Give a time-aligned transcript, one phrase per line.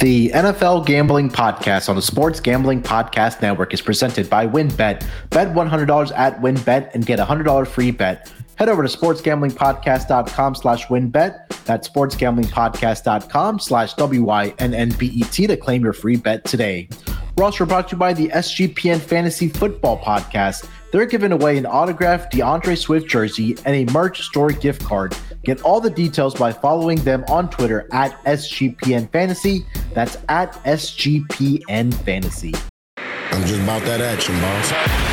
[0.00, 5.06] The NFL Gambling Podcast on the Sports Gambling Podcast Network is presented by WynnBET.
[5.28, 8.32] Bet $100 at WynnBET and get a $100 free bet.
[8.54, 11.64] Head over to sportsgamblingpodcast.com slash WynnBET.
[11.66, 16.88] That's sportsgamblingpodcast.com slash W-Y-N-N-B-E-T to claim your free bet today.
[17.36, 20.66] We're also brought to you by the SGPN Fantasy Football Podcast.
[20.92, 25.16] They're giving away an autographed DeAndre Swift jersey and a merch store gift card.
[25.44, 29.64] Get all the details by following them on Twitter at SGPN Fantasy.
[29.94, 32.54] That's at SGPN Fantasy.
[32.96, 35.09] I'm just about that action, boss.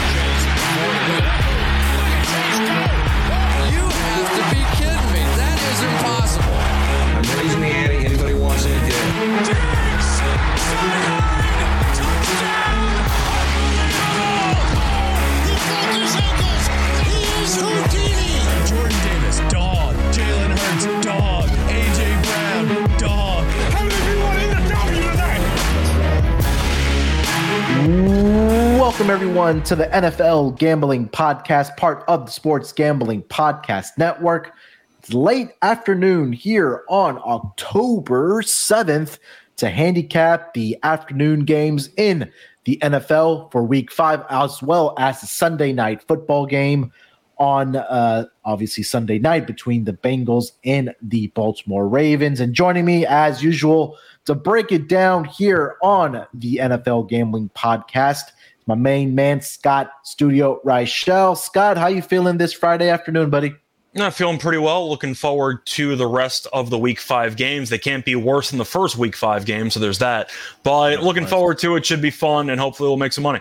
[28.98, 34.54] Welcome, everyone, to the NFL Gambling Podcast, part of the Sports Gambling Podcast Network.
[34.98, 39.20] It's late afternoon here on October 7th
[39.58, 42.32] to handicap the afternoon games in
[42.64, 46.92] the NFL for week five, as well as the Sunday night football game
[47.38, 52.40] on uh, obviously Sunday night between the Bengals and the Baltimore Ravens.
[52.40, 58.32] And joining me, as usual, to break it down here on the NFL Gambling Podcast
[58.68, 61.38] my main man, Scott Studio Reichel.
[61.38, 63.56] Scott, how you feeling this Friday afternoon, buddy?
[63.94, 64.88] Not feeling pretty well.
[64.90, 67.70] Looking forward to the rest of the week five games.
[67.70, 70.30] They can't be worse than the first week five game, so there's that.
[70.62, 71.86] But looking forward to it.
[71.86, 73.40] Should be fun, and hopefully we'll make some money.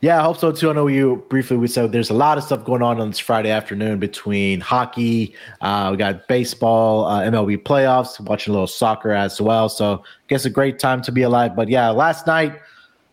[0.00, 0.70] Yeah, I hope so too.
[0.70, 3.18] I know you briefly we said there's a lot of stuff going on on this
[3.18, 9.12] Friday afternoon between hockey, uh, we got baseball, uh, MLB playoffs, watching a little soccer
[9.12, 9.68] as well.
[9.68, 11.54] So I guess a great time to be alive.
[11.54, 12.58] But yeah, last night,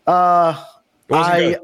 [0.06, 0.64] uh,
[1.10, 1.56] I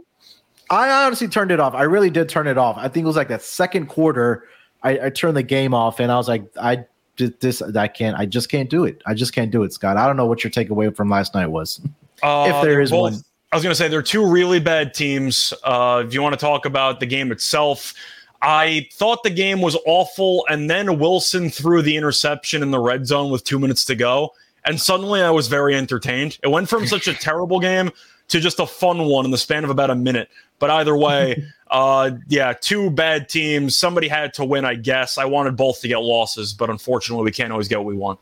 [0.71, 1.75] I honestly turned it off.
[1.75, 2.77] I really did turn it off.
[2.79, 4.49] I think it was like that second quarter.
[4.83, 6.85] I, I turned the game off and I was like, I
[7.17, 7.63] did this.
[7.63, 8.19] I can't.
[8.19, 9.03] I just can't do it.
[9.07, 9.97] I just can't do it, Scott.
[9.97, 11.81] I don't know what your takeaway from last night was,
[12.23, 13.25] uh, if there is both, one.
[13.53, 15.55] I was going to say there are two really bad teams.
[15.63, 17.95] Uh, if you want to talk about the game itself,
[18.43, 23.07] I thought the game was awful, and then Wilson threw the interception in the red
[23.07, 24.35] zone with two minutes to go,
[24.65, 26.39] and suddenly I was very entertained.
[26.43, 27.91] It went from such a terrible game
[28.29, 30.29] to just a fun one in the span of about a minute.
[30.59, 33.77] But either way, uh, yeah, two bad teams.
[33.77, 35.19] Somebody had to win, I guess.
[35.19, 38.21] I wanted both to get losses, but unfortunately, we can't always get what we want.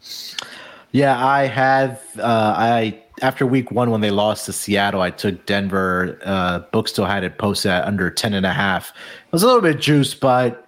[0.93, 1.99] Yeah, I had.
[2.19, 6.19] Uh, I after week one when they lost to Seattle, I took Denver.
[6.25, 8.91] Uh, book still had it posted at under 10 and a half.
[8.91, 10.62] It was a little bit juice, but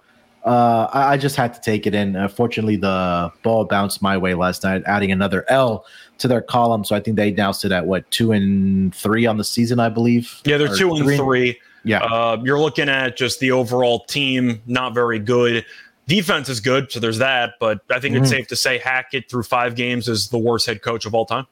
[0.45, 2.27] uh, I, I, just had to take it in.
[2.29, 5.85] fortunately, the ball bounced my way last night, adding another L
[6.19, 6.85] to their column.
[6.85, 9.89] So I think they now sit at what two and three on the season, I
[9.89, 10.41] believe.
[10.45, 11.17] Yeah, they're two and three.
[11.17, 11.59] three.
[11.83, 15.65] Yeah, uh, you're looking at just the overall team not very good.
[16.07, 17.53] Defense is good, so there's that.
[17.59, 18.23] But I think mm-hmm.
[18.23, 21.25] it's safe to say Hackett through five games is the worst head coach of all
[21.25, 21.47] time.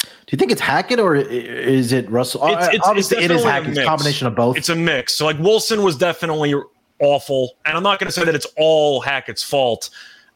[0.00, 2.46] Do you think it's Hackett or is it Russell?
[2.46, 3.70] It's, it's, Obviously, it's it is Hackett.
[3.70, 4.56] It's a combination of both.
[4.56, 5.14] It's a mix.
[5.14, 6.54] So like Wilson was definitely
[7.00, 9.90] awful, and I'm not going to say that it's all Hackett's fault.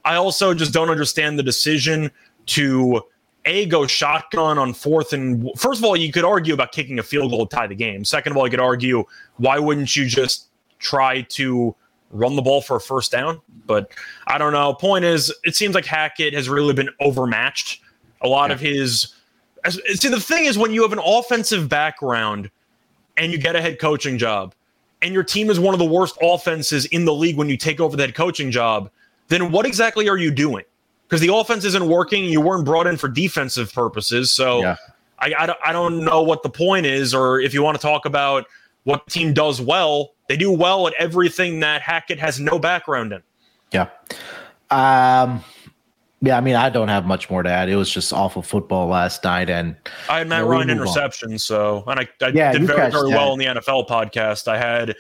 [0.05, 2.11] I also just don't understand the decision
[2.47, 3.03] to
[3.45, 7.03] a go shotgun on fourth and first of all, you could argue about kicking a
[7.03, 8.05] field goal to tie the game.
[8.05, 9.05] Second of all, you could argue
[9.37, 10.47] why wouldn't you just
[10.79, 11.75] try to
[12.11, 13.41] run the ball for a first down?
[13.67, 13.93] But
[14.27, 14.75] I don't know.
[14.75, 17.81] Point is, it seems like Hackett has really been overmatched.
[18.21, 18.55] A lot yeah.
[18.55, 19.15] of his
[19.71, 22.51] see the thing is when you have an offensive background
[23.17, 24.55] and you get a head coaching job
[25.03, 27.81] and your team is one of the worst offenses in the league when you take
[27.81, 28.91] over that coaching job,
[29.29, 30.65] then what exactly are you doing?
[31.13, 32.25] because the offense isn't working.
[32.25, 34.31] You weren't brought in for defensive purposes.
[34.31, 34.77] So yeah.
[35.19, 38.07] I, I, I don't know what the point is, or if you want to talk
[38.07, 38.47] about
[38.85, 43.23] what team does well, they do well at everything that Hackett has no background in.
[43.73, 43.91] Yeah.
[44.71, 45.45] Um,
[46.23, 47.69] yeah, I mean, I don't have much more to add.
[47.69, 49.75] It was just awful football last night, and
[50.09, 51.37] I had Matt Ryan interception.
[51.37, 54.47] So, and I, I yeah, did very, very well in the NFL podcast.
[54.47, 54.95] I had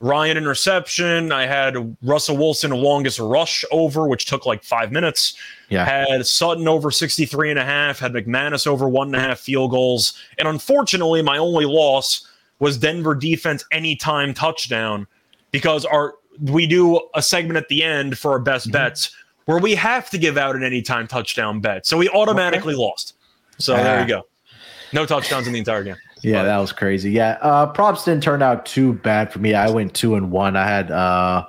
[0.00, 1.30] Ryan interception.
[1.30, 5.34] I had Russell Wilson longest rush over, which took like five minutes.
[5.68, 5.84] Yeah.
[5.84, 9.70] Had Sutton over 63 and a half, had McManus over one and a half field
[9.70, 10.18] goals.
[10.38, 12.26] And unfortunately, my only loss
[12.58, 15.06] was Denver defense anytime touchdown
[15.52, 18.72] because our we do a segment at the end for our best mm-hmm.
[18.72, 19.10] bets
[19.48, 21.86] where we have to give out an anytime touchdown bet.
[21.86, 22.82] So we automatically okay.
[22.82, 23.14] lost.
[23.56, 24.26] So there you go.
[24.92, 25.96] No touchdowns in the entire game.
[26.20, 27.12] Yeah, that was crazy.
[27.12, 29.54] Yeah, uh, props didn't turn out too bad for me.
[29.54, 30.54] I went two and one.
[30.54, 31.46] I had uh,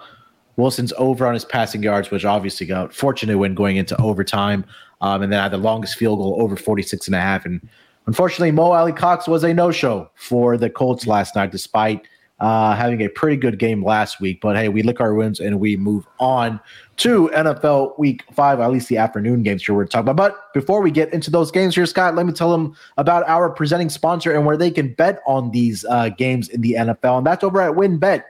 [0.56, 4.63] Wilson's over on his passing yards, which obviously got fortunate when going into overtime.
[5.01, 7.46] Um, and then I had the longest field goal over 46 and a half.
[7.46, 7.60] And
[8.07, 12.07] unfortunately, Mo Alie-Cox was a no show for the Colts last night, despite
[12.39, 14.39] uh, having a pretty good game last week.
[14.41, 16.59] But hey, we lick our wounds and we move on
[16.97, 20.15] to NFL Week Five, at least the afternoon games here we're talking about.
[20.31, 23.50] But before we get into those games here, Scott, let me tell them about our
[23.50, 27.27] presenting sponsor and where they can bet on these uh, games in the NFL, and
[27.27, 28.24] that's over at WynnBET.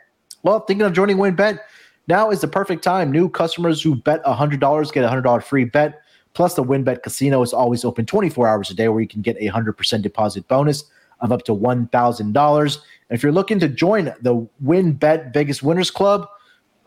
[0.44, 1.60] Well, thinking of joining WynnBET,
[2.08, 3.12] now is the perfect time.
[3.12, 6.02] New customers who bet $100 get a $100 free bet.
[6.34, 9.36] Plus, the WynnBET Casino is always open 24 hours a day where you can get
[9.38, 10.86] a 100% deposit bonus
[11.22, 12.76] of up to $1,000.
[13.10, 16.28] And if you're looking to join the WynnBET Vegas Winners Club,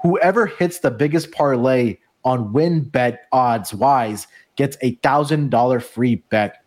[0.00, 4.26] whoever hits the biggest parlay on WynnBET odds wise
[4.56, 6.62] gets a $1,000 free bet.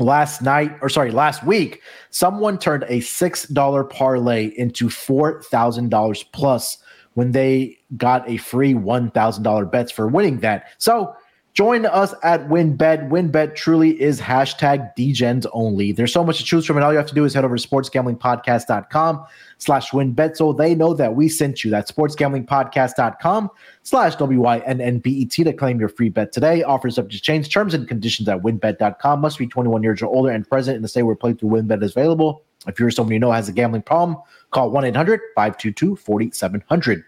[0.00, 1.80] Last night, or sorry, last week,
[2.10, 6.78] someone turned a $6 parlay into $4,000 plus
[7.14, 10.66] when they got a free $1,000 bets for winning that.
[10.78, 11.14] So
[11.54, 13.08] Join us at WynnBET.
[13.10, 15.92] WynnBET truly is hashtag DGens only.
[15.92, 17.56] There's so much to choose from, and all you have to do is head over
[17.56, 19.24] to sportsgamblingpodcast.com
[19.58, 21.70] slash WynnBET so they know that we sent you.
[21.70, 23.50] That's sportsgamblingpodcast.com
[23.84, 26.64] slash W-Y-N-N-B-E-T to claim your free bet today.
[26.64, 29.20] Offers up to change terms and conditions at wynnbet.com.
[29.20, 31.92] Must be 21 years or older and present in the state where playthrough WynnBET is
[31.92, 32.42] available.
[32.66, 34.18] If you're someone you know has a gambling problem,
[34.50, 37.04] call 1-800-522-4700.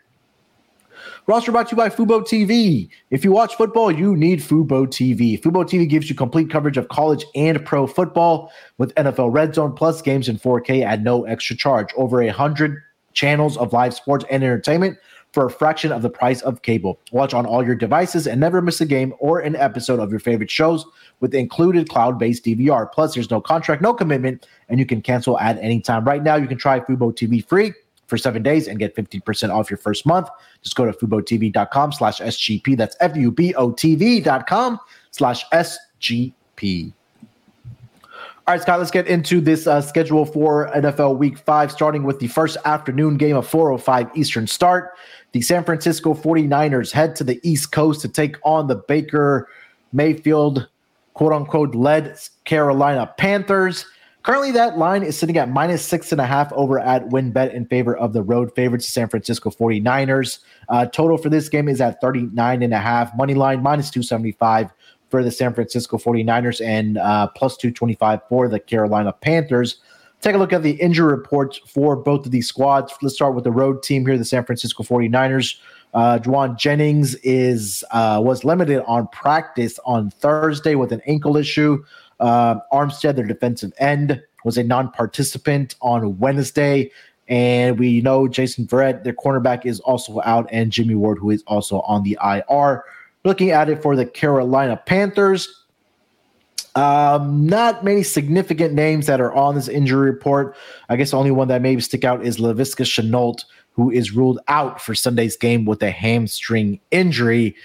[1.29, 2.89] Roster brought to you by Fubo TV.
[3.11, 5.41] If you watch football, you need Fubo TV.
[5.41, 9.73] Fubo TV gives you complete coverage of college and pro football with NFL Red Zone
[9.73, 11.89] plus games in 4K at no extra charge.
[11.97, 12.81] Over a hundred
[13.13, 14.99] channels of live sports and entertainment
[15.33, 17.01] for a fraction of the price of cable.
[17.11, 20.21] Watch on all your devices and never miss a game or an episode of your
[20.21, 20.87] favorite shows
[21.19, 22.93] with included cloud-based DVR.
[22.93, 26.05] Plus, there's no contract, no commitment, and you can cancel at any time.
[26.05, 27.73] Right now, you can try Fubo TV free
[28.07, 30.29] for seven days and get 50% off your first month.
[30.63, 32.77] Just go to FuboTV.com slash SGP.
[32.77, 34.79] That's F-U-B-O-T-V dot com
[35.11, 36.93] slash SGP.
[38.49, 42.21] All right, Scott, let's get into this uh, schedule for NFL Week 5, starting with
[42.21, 44.93] the first afternoon game of 4.05 Eastern start.
[45.33, 49.49] The San Francisco 49ers head to the East Coast to take on the Baker
[49.93, 50.69] Mayfield,
[51.15, 53.85] quote-unquote, led Carolina Panthers.
[54.27, 57.65] Currently, that line is sitting at minus six and a half over at WynnBET in
[57.65, 60.41] favor of the road favorites, the San Francisco 49ers.
[60.69, 63.17] Uh, total for this game is at 39 and a half.
[63.17, 64.73] Money line minus 275
[65.11, 69.77] for the San Francisco 49ers and uh, plus 225 for the Carolina Panthers.
[70.23, 72.93] Take a look at the injury reports for both of these squads.
[73.03, 75.57] Let's start with the road team here, the San Francisco 49ers.
[75.95, 81.85] Uh, Jauan Jennings is uh, was limited on practice on Thursday with an ankle issue.
[82.21, 86.91] Uh, Armstead, their defensive end, was a non-participant on Wednesday.
[87.29, 91.43] And we know Jason Verrett, their cornerback, is also out, and Jimmy Ward, who is
[91.47, 92.85] also on the IR.
[93.25, 95.65] Looking at it for the Carolina Panthers,
[96.77, 100.55] um, not many significant names that are on this injury report.
[100.89, 104.39] I guess the only one that maybe stick out is Laviska Shenault, who is ruled
[104.47, 107.57] out for Sunday's game with a hamstring injury.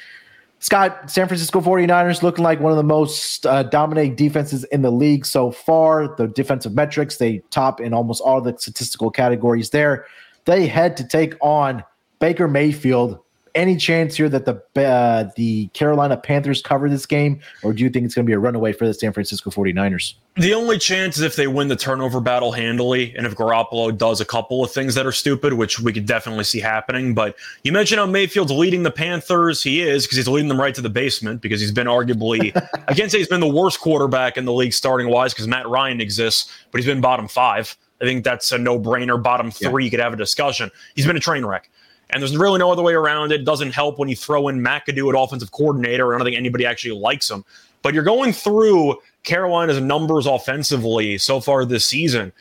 [0.62, 4.92] Scott, San Francisco 49ers looking like one of the most uh, dominating defenses in the
[4.92, 6.16] league so far.
[6.16, 10.06] The defensive metrics, they top in almost all the statistical categories there.
[10.46, 11.84] They head to take on
[12.20, 13.20] Baker Mayfield.
[13.54, 17.90] Any chance here that the uh, the Carolina Panthers cover this game, or do you
[17.90, 20.14] think it's going to be a runaway for the San Francisco 49ers?
[20.38, 24.22] The only chance is if they win the turnover battle handily, and if Garoppolo does
[24.22, 27.14] a couple of things that are stupid, which we could definitely see happening.
[27.14, 29.62] But you mentioned how Mayfield's leading the Panthers.
[29.62, 32.56] He is because he's leading them right to the basement because he's been arguably,
[32.88, 35.68] I can't say he's been the worst quarterback in the league starting wise because Matt
[35.68, 37.76] Ryan exists, but he's been bottom five.
[38.02, 39.22] I think that's a no brainer.
[39.22, 39.86] Bottom three, yeah.
[39.86, 40.72] you could have a discussion.
[40.96, 41.70] He's been a train wreck.
[42.12, 43.42] And there's really no other way around it.
[43.42, 43.46] it.
[43.46, 46.14] Doesn't help when you throw in McAdoo at offensive coordinator.
[46.14, 47.44] I don't think anybody actually likes him.
[47.82, 52.32] But you're going through Carolina's numbers offensively so far this season.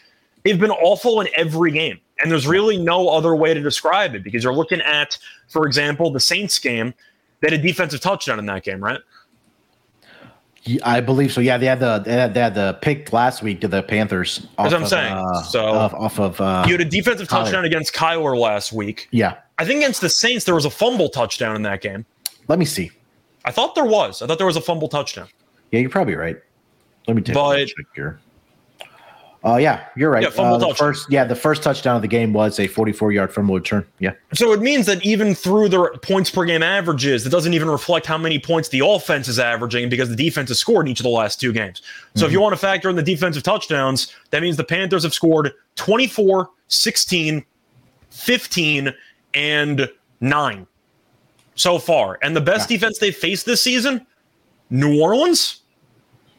[0.44, 1.98] They've been awful in every game.
[2.22, 5.16] And there's really no other way to describe it because you're looking at,
[5.48, 6.92] for example, the Saints game.
[7.40, 9.00] They had a defensive touchdown in that game, right?
[10.84, 11.40] I believe so.
[11.40, 14.46] Yeah, they had the they had, they had the pick last week to the Panthers.
[14.58, 17.64] As I'm of, saying, uh, so off, off of uh, you had a defensive touchdown
[17.64, 19.08] against Kyler last week.
[19.10, 22.06] Yeah, I think against the Saints there was a fumble touchdown in that game.
[22.48, 22.90] Let me see.
[23.44, 24.22] I thought there was.
[24.22, 25.28] I thought there was a fumble touchdown.
[25.70, 26.38] Yeah, you're probably right.
[27.06, 28.20] Let me take but, a check here.
[29.44, 30.22] Uh, yeah, you're right.
[30.22, 33.12] Yeah, fumble uh, the first, yeah, the first touchdown of the game was a 44
[33.12, 33.86] yard fumble return.
[33.98, 34.12] Yeah.
[34.32, 38.06] So it means that even through the points per game averages, it doesn't even reflect
[38.06, 41.04] how many points the offense is averaging because the defense has scored in each of
[41.04, 41.82] the last two games.
[42.14, 42.26] So mm-hmm.
[42.26, 45.52] if you want to factor in the defensive touchdowns, that means the Panthers have scored
[45.76, 47.44] 24, 16,
[48.10, 48.94] 15,
[49.34, 49.88] and
[50.20, 50.66] 9
[51.54, 52.18] so far.
[52.22, 52.76] And the best yeah.
[52.76, 54.06] defense they've faced this season
[54.70, 55.62] New Orleans,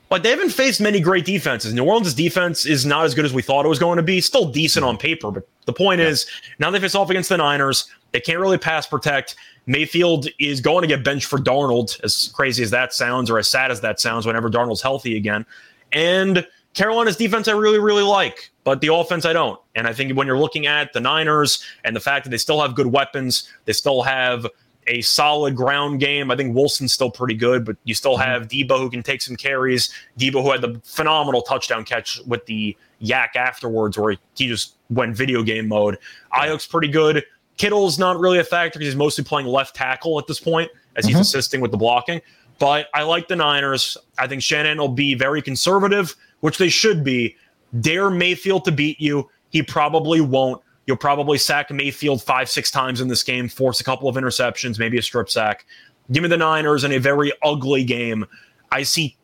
[0.10, 1.74] like they haven't faced many great defenses.
[1.74, 4.22] New Orleans' defense is not as good as we thought it was going to be.
[4.22, 6.08] Still decent on paper, but the point yeah.
[6.08, 6.26] is
[6.60, 7.90] now they face off against the Niners.
[8.12, 9.36] They can't really pass protect.
[9.68, 13.48] Mayfield is going to get benched for Darnold, as crazy as that sounds, or as
[13.48, 15.46] sad as that sounds, whenever Darnold's healthy again.
[15.92, 19.60] And Carolina's defense I really, really like, but the offense I don't.
[19.76, 22.62] And I think when you're looking at the Niners and the fact that they still
[22.62, 24.48] have good weapons, they still have
[24.88, 26.32] a solid ground game.
[26.32, 28.30] I think Wilson's still pretty good, but you still mm-hmm.
[28.30, 29.94] have Deebo who can take some carries.
[30.18, 35.16] Deebo who had the phenomenal touchdown catch with the yak afterwards, where he just went
[35.16, 35.98] video game mode.
[36.34, 37.24] Aiyuk's pretty good.
[37.58, 41.06] Kittle's not really a factor because he's mostly playing left tackle at this point as
[41.06, 41.22] he's mm-hmm.
[41.22, 42.22] assisting with the blocking.
[42.60, 43.98] But I like the Niners.
[44.18, 47.36] I think Shannon will be very conservative, which they should be.
[47.80, 49.30] Dare Mayfield to beat you.
[49.50, 50.62] He probably won't.
[50.86, 54.78] You'll probably sack Mayfield five, six times in this game, force a couple of interceptions,
[54.78, 55.66] maybe a strip sack.
[56.12, 58.26] Give me the Niners in a very ugly game.
[58.72, 59.16] I see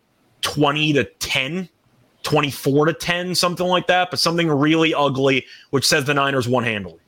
[0.41, 1.67] 20 to 10,
[2.23, 6.63] 24 to 10, something like that, but something really ugly, which says the Niners won
[6.63, 6.99] handily.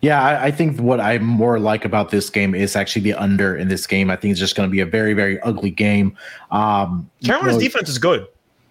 [0.00, 3.56] Yeah, I, I, think what I more like about this game is actually the under
[3.56, 4.10] in this game.
[4.10, 6.16] I think it's just going to be a very, very ugly game.
[6.50, 8.26] Um, Carolina's you know, defense is good.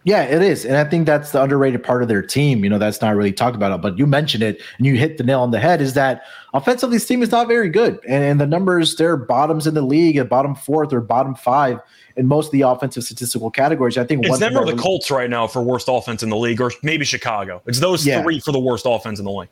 [0.06, 0.66] Yeah, it is.
[0.66, 2.64] And I think that's the underrated part of their team.
[2.64, 5.24] You know, that's not really talked about, but you mentioned it and you hit the
[5.24, 6.22] nail on the head is that
[6.54, 8.00] offensively, this team is not very good.
[8.08, 11.80] And, and the numbers, they're bottoms in the league at bottom fourth or bottom five
[12.18, 13.98] in most of the offensive statistical categories.
[13.98, 16.62] I think it's them or the Colts right now for worst offense in the league,
[16.62, 17.64] or maybe Chicago.
[17.66, 18.22] It's those yeah.
[18.22, 19.50] three for the worst offense in the league.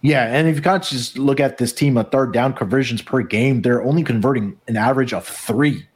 [0.00, 3.02] Yeah, and if you kind of just look at this team, a third down conversions
[3.02, 5.86] per game, they're only converting an average of three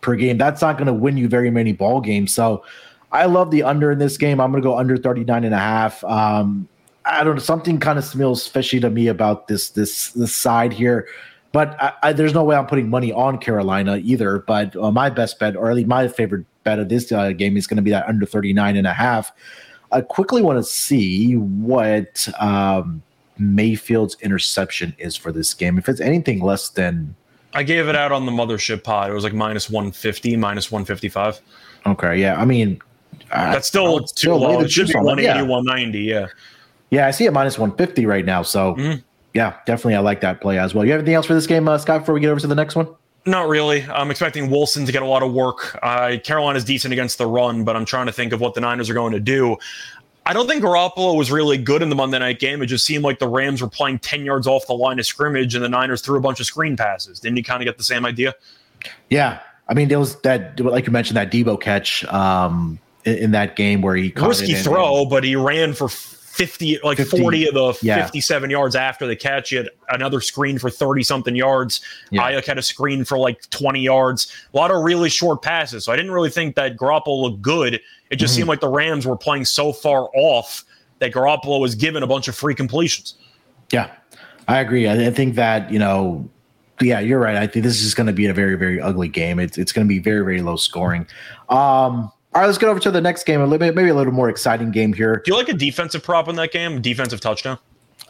[0.00, 0.38] per game.
[0.38, 2.32] That's not going to win you very many ball games.
[2.32, 2.64] So
[3.12, 4.40] I love the under in this game.
[4.40, 6.02] I'm going to go under 39 and a half.
[6.04, 6.68] Um,
[7.04, 7.40] I don't know.
[7.40, 11.08] Something kind of smells fishy to me about this this this side here,
[11.52, 14.38] but I, I, there's no way I'm putting money on Carolina either.
[14.38, 17.56] But uh, my best bet, or at least my favorite bet of this uh, game,
[17.56, 19.32] is going to be that under 39 and a half.
[19.92, 23.02] I quickly want to see what um,
[23.38, 25.78] Mayfield's interception is for this game.
[25.78, 27.16] If it's anything less than.
[27.54, 29.10] I gave it out on the mothership pod.
[29.10, 31.40] It was like minus 150, minus 155.
[31.86, 32.20] Okay.
[32.20, 32.40] Yeah.
[32.40, 32.80] I mean,
[33.30, 34.60] that's still too still low.
[34.60, 35.42] It should be 180, yeah.
[35.42, 35.98] 190.
[36.00, 36.26] Yeah.
[36.90, 37.06] Yeah.
[37.06, 38.42] I see it minus 150 right now.
[38.42, 39.00] So, mm-hmm.
[39.34, 39.94] yeah, definitely.
[39.94, 40.84] I like that play as well.
[40.84, 42.54] You have anything else for this game, uh, Scott, before we get over to the
[42.54, 42.88] next one?
[43.26, 43.84] Not really.
[43.84, 45.78] I'm expecting Wilson to get a lot of work.
[45.82, 48.88] Uh, Carolina's decent against the run, but I'm trying to think of what the Niners
[48.88, 49.58] are going to do.
[50.26, 52.62] I don't think Garoppolo was really good in the Monday night game.
[52.62, 55.54] It just seemed like the Rams were playing 10 yards off the line of scrimmage
[55.54, 57.20] and the Niners threw a bunch of screen passes.
[57.20, 58.34] Didn't you kind of get the same idea?
[59.08, 59.40] Yeah.
[59.68, 62.78] I mean, there was that, like you mentioned, that Deebo catch um,
[63.10, 67.20] in, in, that game where he risky throw, but he ran for 50, like 50,
[67.20, 68.02] 40 of the yeah.
[68.02, 69.50] 57 yards after the catch.
[69.50, 71.82] He had another screen for 30 something yards.
[72.10, 72.30] Yeah.
[72.30, 74.32] Aiyuk had a screen for like 20 yards.
[74.54, 75.84] A lot of really short passes.
[75.84, 77.74] So I didn't really think that Garoppolo looked good.
[77.74, 78.38] It just mm-hmm.
[78.38, 80.64] seemed like the Rams were playing so far off
[81.00, 83.16] that Garoppolo was given a bunch of free completions.
[83.72, 83.90] Yeah,
[84.48, 84.88] I agree.
[84.88, 86.28] I, think that, you know,
[86.80, 87.36] yeah, you're right.
[87.36, 89.40] I think this is going to be a very, very ugly game.
[89.40, 91.06] It's, it's going to be very, very low scoring.
[91.48, 93.40] Um, all right, let's get over to the next game.
[93.40, 95.20] A little bit, maybe a little more exciting game here.
[95.24, 96.80] Do you like a defensive prop in that game?
[96.80, 97.58] Defensive touchdown?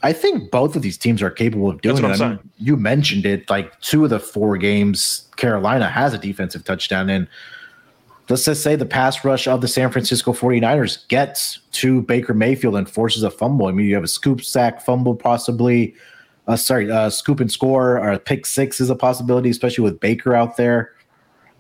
[0.03, 2.21] I think both of these teams are capable of doing it.
[2.21, 3.49] I mean, you mentioned it.
[3.49, 7.09] Like two of the four games, Carolina has a defensive touchdown.
[7.09, 7.29] And
[8.29, 12.77] let's just say the pass rush of the San Francisco 49ers gets to Baker Mayfield
[12.77, 13.69] and forces a fumble.
[13.69, 15.95] I mean, you have a scoop sack fumble, possibly.
[16.47, 20.35] Uh, sorry, uh, scoop and score or pick six is a possibility, especially with Baker
[20.35, 20.93] out there.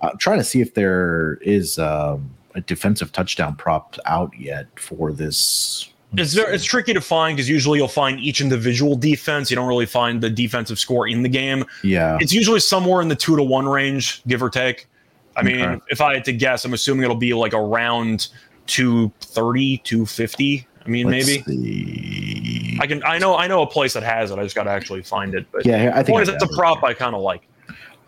[0.02, 1.78] I'm trying to see if there is.
[1.78, 5.90] Um, a defensive touchdown prop out yet for this.
[6.16, 9.48] It's very, it's tricky to find because usually you'll find each individual defense.
[9.48, 11.64] You don't really find the defensive score in the game.
[11.84, 14.88] Yeah, it's usually somewhere in the two to one range, give or take.
[15.36, 15.84] I mean, okay.
[15.88, 18.28] if I had to guess, I'm assuming it'll be like around
[18.66, 20.66] 230, 250.
[20.84, 21.42] I mean, Let's maybe.
[21.44, 22.78] See.
[22.80, 23.04] I can.
[23.04, 23.36] I know.
[23.36, 24.38] I know a place that has it.
[24.38, 25.46] I just got to actually find it.
[25.52, 27.42] But yeah, I think it's a prop I kind of like.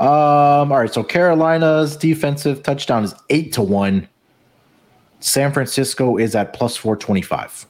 [0.01, 0.73] Um.
[0.73, 0.93] All right.
[0.93, 4.09] So Carolina's defensive touchdown is eight to one.
[5.25, 7.67] San Francisco is at plus 425.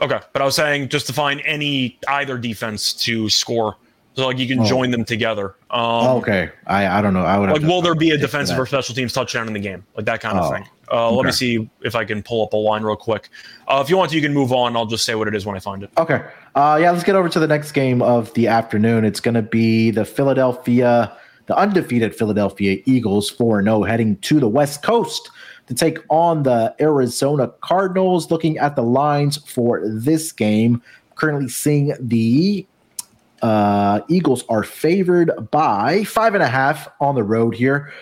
[0.00, 0.20] Okay.
[0.32, 3.76] But I was saying just to find any either defense to score.
[4.14, 4.64] So like you can oh.
[4.64, 5.54] join them together.
[5.70, 6.50] Um, okay.
[6.66, 7.22] I, I don't know.
[7.22, 9.84] I would like will there be a defensive or special teams touchdown in the game?
[9.96, 10.54] Like that kind of oh.
[10.54, 10.66] thing.
[10.90, 11.16] Uh, okay.
[11.16, 13.28] Let me see if I can pull up a line real quick.
[13.68, 14.76] Uh, if you want to, you can move on.
[14.76, 15.90] I'll just say what it is when I find it.
[15.96, 16.24] Okay.
[16.56, 19.04] Uh, yeah, let's get over to the next game of the afternoon.
[19.04, 24.48] It's going to be the Philadelphia, the undefeated Philadelphia Eagles 4 0 heading to the
[24.48, 25.30] West Coast
[25.70, 28.28] to take on the Arizona Cardinals.
[28.28, 30.82] Looking at the lines for this game,
[31.14, 32.66] currently seeing the
[33.40, 37.92] uh, Eagles are favored by five and a half on the road here.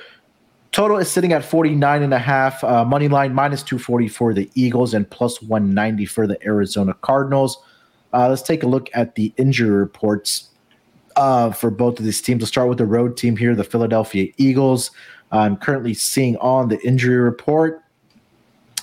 [0.72, 2.64] Total is sitting at 49 and a half.
[2.64, 7.58] Uh, money line minus 240 for the Eagles and plus 190 for the Arizona Cardinals.
[8.14, 10.48] Uh, let's take a look at the injury reports
[11.16, 12.40] uh, for both of these teams.
[12.40, 14.90] Let's start with the road team here, the Philadelphia Eagles.
[15.30, 17.82] I'm currently seeing on the injury report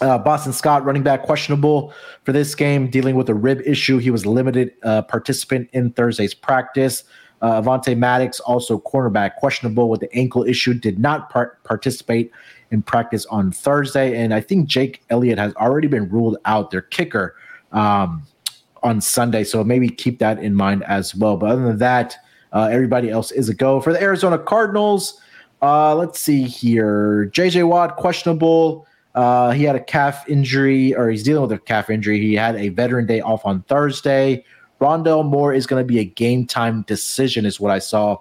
[0.02, 3.98] uh, Boston Scott, running back, questionable for this game, dealing with a rib issue.
[3.98, 7.04] He was limited uh, participant in Thursday's practice.
[7.42, 12.32] Uh, Avonte Maddox, also cornerback, questionable with the ankle issue, did not par- participate
[12.72, 14.18] in practice on Thursday.
[14.18, 17.36] And I think Jake Elliott has already been ruled out, their kicker,
[17.72, 18.24] um,
[18.84, 19.44] on Sunday.
[19.44, 21.38] So maybe keep that in mind as well.
[21.38, 22.18] But other than that,
[22.52, 23.80] uh, everybody else is a go.
[23.80, 25.22] For the Arizona Cardinals,
[25.66, 27.32] uh, let's see here.
[27.34, 28.86] JJ Watt, questionable.
[29.16, 32.20] Uh, he had a calf injury, or he's dealing with a calf injury.
[32.20, 34.46] He had a veteran day off on Thursday.
[34.80, 38.20] Rondale Moore is going to be a game time decision, is what I saw.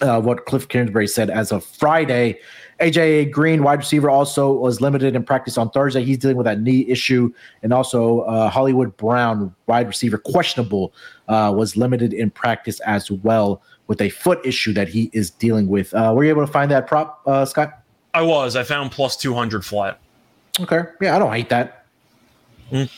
[0.00, 2.40] Uh, what Cliff Kingsbury said as of Friday.
[2.80, 6.04] AJ Green, wide receiver, also was limited in practice on Thursday.
[6.04, 7.32] He's dealing with that knee issue,
[7.62, 10.92] and also uh, Hollywood Brown, wide receiver, questionable,
[11.28, 15.68] uh, was limited in practice as well with a foot issue that he is dealing
[15.68, 15.92] with.
[15.94, 17.80] Uh, were you able to find that prop, uh, Scott?
[18.14, 18.56] I was.
[18.56, 19.98] I found plus two hundred flat.
[20.60, 21.86] Okay, yeah, I don't hate that.
[22.70, 22.88] Mm.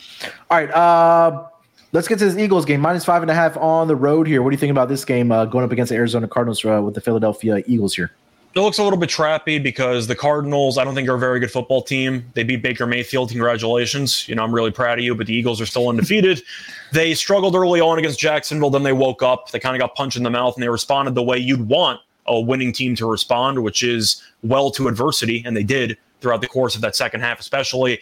[0.49, 1.47] All right, uh,
[1.91, 2.79] let's get to this Eagles game.
[2.81, 4.43] Minus five and a half on the road here.
[4.43, 6.81] What do you think about this game uh, going up against the Arizona Cardinals uh,
[6.83, 8.11] with the Philadelphia Eagles here?
[8.57, 11.39] It looks a little bit trappy because the Cardinals, I don't think, are a very
[11.39, 12.27] good football team.
[12.33, 13.29] They beat Baker Mayfield.
[13.29, 14.27] Congratulations.
[14.27, 16.41] You know, I'm really proud of you, but the Eagles are still undefeated.
[16.91, 18.71] they struggled early on against Jacksonville.
[18.71, 19.51] Then they woke up.
[19.51, 22.01] They kind of got punched in the mouth and they responded the way you'd want
[22.25, 25.43] a winning team to respond, which is well to adversity.
[25.45, 27.99] And they did throughout the course of that second half, especially.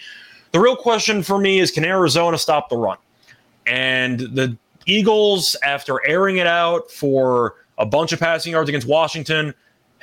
[0.54, 2.98] The real question for me is can Arizona stop the run?
[3.68, 9.54] And the Eagles, after airing it out for a bunch of passing yards against Washington,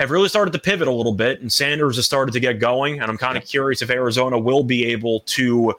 [0.02, 3.00] have really started to pivot a little bit, and Sanders has started to get going.
[3.00, 5.74] And I'm kind of curious if Arizona will be able to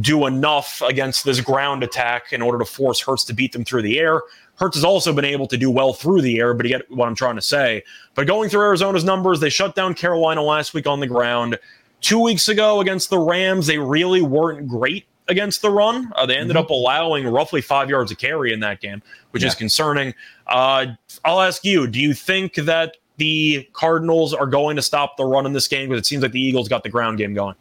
[0.00, 3.82] do enough against this ground attack in order to force Hurts to beat them through
[3.82, 4.22] the air.
[4.56, 7.08] Hurts has also been able to do well through the air, but you get what
[7.08, 7.82] I'm trying to say.
[8.14, 11.58] But going through Arizona's numbers, they shut down Carolina last week on the ground.
[12.00, 16.12] Two weeks ago against the Rams, they really weren't great against the run.
[16.14, 16.64] Uh, they ended mm-hmm.
[16.64, 19.48] up allowing roughly five yards of carry in that game, which yeah.
[19.48, 20.14] is concerning.
[20.46, 20.86] Uh,
[21.24, 25.46] I'll ask you: Do you think that the Cardinals are going to stop the run
[25.46, 25.88] in this game?
[25.88, 27.54] Because it seems like the Eagles got the ground game going.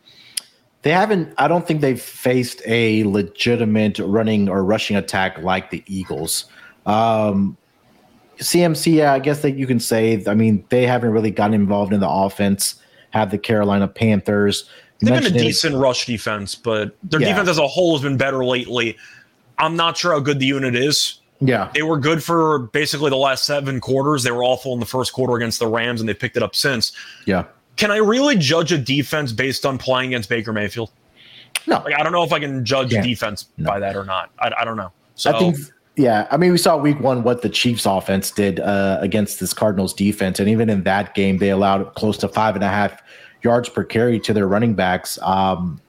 [0.84, 1.34] They haven't.
[1.38, 6.46] I don't think they've faced a legitimate running or rushing attack like the Eagles.
[6.86, 7.58] Um,
[8.40, 10.24] CMC, yeah, I guess that you can say.
[10.28, 12.76] I mean, they haven't really gotten involved in the offense.
[13.12, 14.70] Have the Carolina Panthers.
[15.00, 15.78] They've been a decent it.
[15.78, 17.30] rush defense, but their yeah.
[17.30, 18.98] defense as a whole has been better lately.
[19.58, 21.20] I'm not sure how good the unit is.
[21.48, 21.72] Yeah.
[21.74, 24.24] They were good for basically the last seven quarters.
[24.24, 26.56] They were awful in the first quarter against the Rams, and they picked it up
[26.56, 26.92] since.
[27.26, 27.46] Yeah.
[27.76, 30.92] Can I really judge a defense based on playing against Baker Mayfield?
[31.68, 31.82] No.
[31.84, 33.02] Like, I don't know if I can judge yeah.
[33.02, 33.70] defense no.
[33.70, 34.32] by that or not.
[34.40, 34.92] I, I don't know.
[35.16, 35.58] So I think
[35.96, 39.54] yeah, I mean, we saw week one what the Chiefs offense did uh, against this
[39.54, 43.00] Cardinals defense, and even in that game, they allowed close to five and a half
[43.44, 45.20] yards per carry to their running backs.
[45.22, 45.80] Um,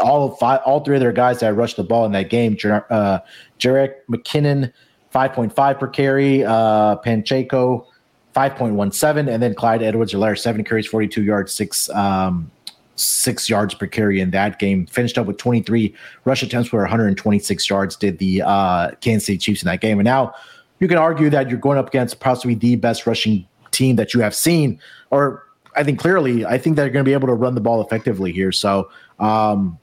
[0.00, 3.18] all five, all three of their guys that rushed the ball in that game, uh,
[3.58, 4.72] Jerick McKinnon,
[5.10, 7.86] five point five per carry, uh, Pacheco,
[8.34, 12.50] five point one seven, and then Clyde Edwards-Helaire, seven carries, forty two yards, six um,
[12.96, 14.86] six yards per carry in that game.
[14.86, 17.96] Finished up with 23 rush attempts for 126 yards.
[17.96, 19.98] Did the uh, Kansas City Chiefs in that game?
[19.98, 20.34] And now
[20.80, 24.20] you can argue that you're going up against possibly the best rushing team that you
[24.20, 24.80] have seen.
[25.10, 25.44] Or
[25.76, 28.32] I think clearly, I think they're going to be able to run the ball effectively
[28.32, 28.52] here.
[28.52, 29.78] So um,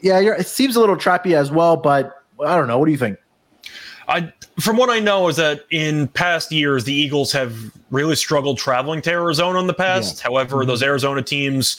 [0.00, 1.76] yeah, it seems a little trappy as well.
[1.76, 2.78] But I don't know.
[2.78, 3.18] What do you think?
[4.08, 7.54] I, from what I know, is that in past years the Eagles have
[7.90, 10.18] really struggled traveling to Arizona in the past.
[10.18, 10.24] Yeah.
[10.24, 10.68] However, mm-hmm.
[10.68, 11.76] those Arizona teams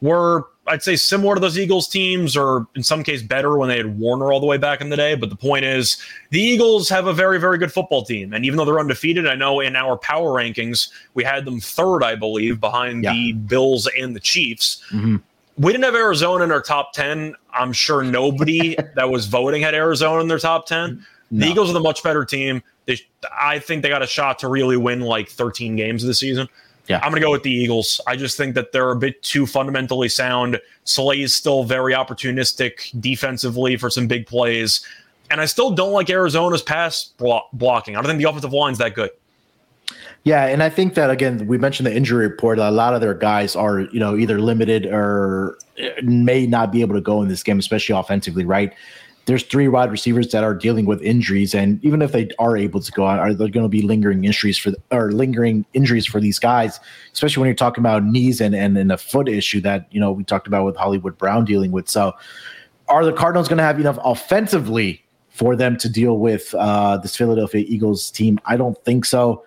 [0.00, 3.78] were I'd say similar to those Eagles teams, or in some case better when they
[3.78, 5.14] had Warner all the way back in the day.
[5.14, 5.96] But the point is,
[6.30, 8.32] the Eagles have a very, very good football team.
[8.32, 12.02] And even though they're undefeated, I know in our power rankings, we had them third,
[12.02, 13.12] I believe, behind yeah.
[13.12, 14.82] the Bills and the Chiefs.
[14.90, 15.16] Mm-hmm.
[15.58, 17.34] We didn't have Arizona in our top 10.
[17.52, 21.04] I'm sure nobody that was voting had Arizona in their top 10.
[21.30, 21.46] No.
[21.46, 22.62] The Eagles are the much better team.
[22.86, 22.98] They,
[23.38, 26.48] I think they got a shot to really win like 13 games this season.
[26.86, 26.98] Yeah.
[26.98, 28.00] I'm going to go with the Eagles.
[28.06, 30.58] I just think that they're a bit too fundamentally sound.
[30.84, 34.86] Slay is still very opportunistic defensively for some big plays.
[35.30, 37.94] And I still don't like Arizona's pass blocking.
[37.94, 39.10] I don't think the offensive line's that good.
[40.24, 42.58] Yeah, and I think that again, we mentioned the injury report.
[42.58, 45.58] A lot of their guys are, you know, either limited or
[46.02, 48.74] may not be able to go in this game, especially offensively, right?
[49.28, 52.80] there's three wide receivers that are dealing with injuries, and even if they are able
[52.80, 56.18] to go out, are there going to be lingering injuries for or lingering injuries for
[56.18, 56.80] these guys?
[57.12, 60.12] Especially when you're talking about knees and and, and a foot issue that you know
[60.12, 61.90] we talked about with Hollywood Brown dealing with.
[61.90, 62.14] So,
[62.88, 67.14] are the Cardinals going to have enough offensively for them to deal with uh, this
[67.14, 68.40] Philadelphia Eagles team?
[68.46, 69.44] I don't think so.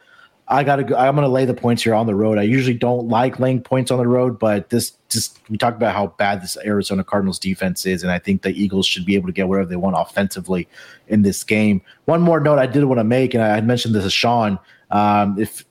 [0.51, 0.95] I gotta go.
[0.95, 2.37] I'm gonna lay the points here on the road.
[2.37, 5.95] I usually don't like laying points on the road, but this just we talked about
[5.95, 9.27] how bad this Arizona Cardinals defense is, and I think the Eagles should be able
[9.27, 10.67] to get whatever they want offensively
[11.07, 11.81] in this game.
[12.03, 14.59] One more note I did want to make, and I had mentioned this to Sean.
[14.91, 15.63] Um, if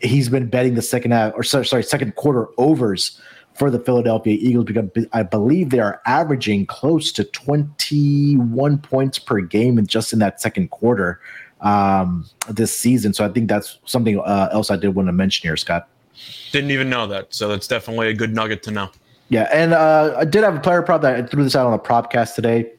[0.00, 3.18] he's been betting the second half or sorry, second quarter overs
[3.54, 9.40] for the Philadelphia Eagles because I believe they are averaging close to 21 points per
[9.40, 11.20] game and just in that second quarter
[11.60, 13.12] um, this season.
[13.12, 15.88] So I think that's something uh, else I did want to mention here, Scott.
[16.52, 17.34] Didn't even know that.
[17.34, 18.90] So that's definitely a good nugget to know.
[19.28, 21.72] Yeah, and uh, I did have a player prop that I threw this out on
[21.72, 22.70] a propcast today.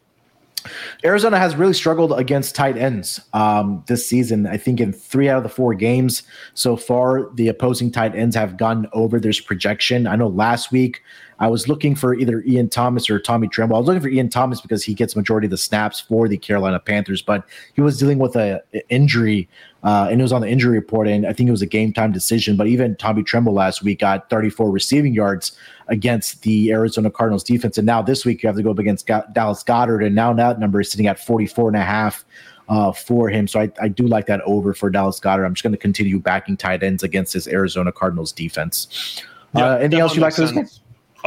[1.03, 4.47] Arizona has really struggled against tight ends um, this season.
[4.47, 8.35] I think in three out of the four games so far, the opposing tight ends
[8.35, 10.07] have gone over their projection.
[10.07, 11.01] I know last week
[11.39, 13.75] I was looking for either Ian Thomas or Tommy Tremble.
[13.75, 16.37] I was looking for Ian Thomas because he gets majority of the snaps for the
[16.37, 19.47] Carolina Panthers, but he was dealing with a, a injury,
[19.83, 21.93] uh, and it was on the injury report, and I think it was a game
[21.93, 22.57] time decision.
[22.57, 27.77] But even Tommy Tremble last week got 34 receiving yards against the Arizona Cardinals defense,
[27.77, 30.59] and now this week you have to go up against Dallas Goedert, and now that
[30.59, 32.25] number is sitting at 44 and a half.
[32.69, 33.47] Uh, for him.
[33.47, 35.45] So I, I do like that over for Dallas Goedert.
[35.45, 39.23] I'm just going to continue backing tight ends against this Arizona Cardinals defense.
[39.55, 40.67] Yeah, uh, anything else you like for this game?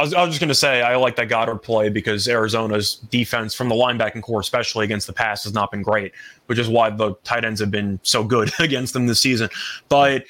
[0.01, 2.95] I was, I was just going to say I like that Goedert play because Arizona's
[3.11, 6.11] defense from the linebacking core, especially against the pass, has not been great,
[6.47, 9.47] which is why the tight ends have been so good against them this season.
[9.89, 10.25] But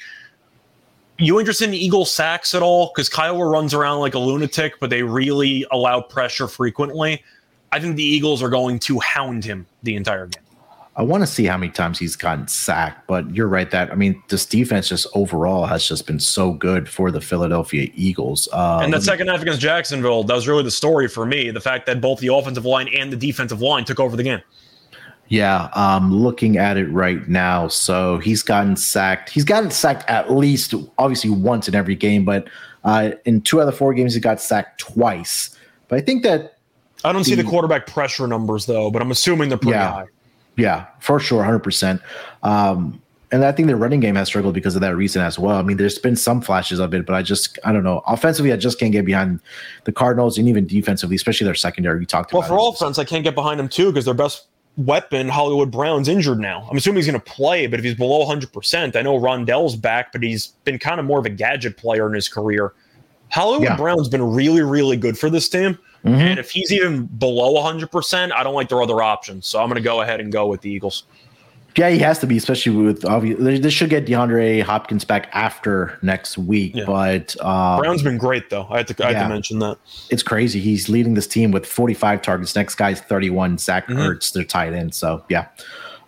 [1.16, 2.92] you interested in Eagle sacks at all?
[2.94, 7.24] Because Kiowa runs around like a lunatic, but they really allow pressure frequently.
[7.70, 10.44] I think the Eagles are going to hound him the entire game.
[10.94, 13.94] I want to see how many times he's gotten sacked, but you're right that I
[13.94, 18.46] mean this defense just overall has just been so good for the Philadelphia Eagles.
[18.52, 21.50] And that second half against Jacksonville, that was really the story for me.
[21.50, 24.42] The fact that both the offensive line and the defensive line took over the game.
[25.28, 29.30] Yeah, um, looking at it right now, so he's gotten sacked.
[29.30, 32.48] He's gotten sacked at least, obviously, once in every game, but
[32.84, 35.56] uh, in two out of the four games, he got sacked twice.
[35.88, 36.58] But I think that
[37.02, 39.90] I don't the, see the quarterback pressure numbers though, but I'm assuming they're pretty yeah.
[39.90, 40.06] high.
[40.56, 42.02] Yeah, for sure, hundred um, percent.
[43.32, 45.56] And I think the running game has struggled because of that reason as well.
[45.56, 48.02] I mean, there's been some flashes of it, but I just I don't know.
[48.06, 49.40] Offensively, I just can't get behind
[49.84, 51.98] the Cardinals, and even defensively, especially their secondary.
[51.98, 52.54] We talked well, about.
[52.54, 56.08] Well, for offense, I can't get behind them too because their best weapon, Hollywood Brown's
[56.08, 56.66] injured now.
[56.70, 60.12] I'm assuming he's going to play, but if he's below 100%, I know Rondale's back,
[60.12, 62.72] but he's been kind of more of a gadget player in his career.
[63.30, 63.76] Hollywood yeah.
[63.76, 65.78] Brown's been really, really good for this team.
[66.04, 66.14] Mm-hmm.
[66.14, 69.46] And if he's even below 100%, I don't like their other options.
[69.46, 71.04] So I'm going to go ahead and go with the Eagles.
[71.76, 75.98] Yeah, he has to be, especially with obviously This should get DeAndre Hopkins back after
[76.02, 76.74] next week.
[76.74, 76.84] Yeah.
[76.84, 78.66] But um, Brown's been great though.
[78.68, 79.78] I had to, I yeah, to mention that
[80.10, 80.60] it's crazy.
[80.60, 82.54] He's leading this team with 45 targets.
[82.54, 83.58] Next guy's 31.
[83.58, 84.00] Zach mm-hmm.
[84.00, 84.92] Ertz, they're tied in.
[84.92, 85.48] So yeah.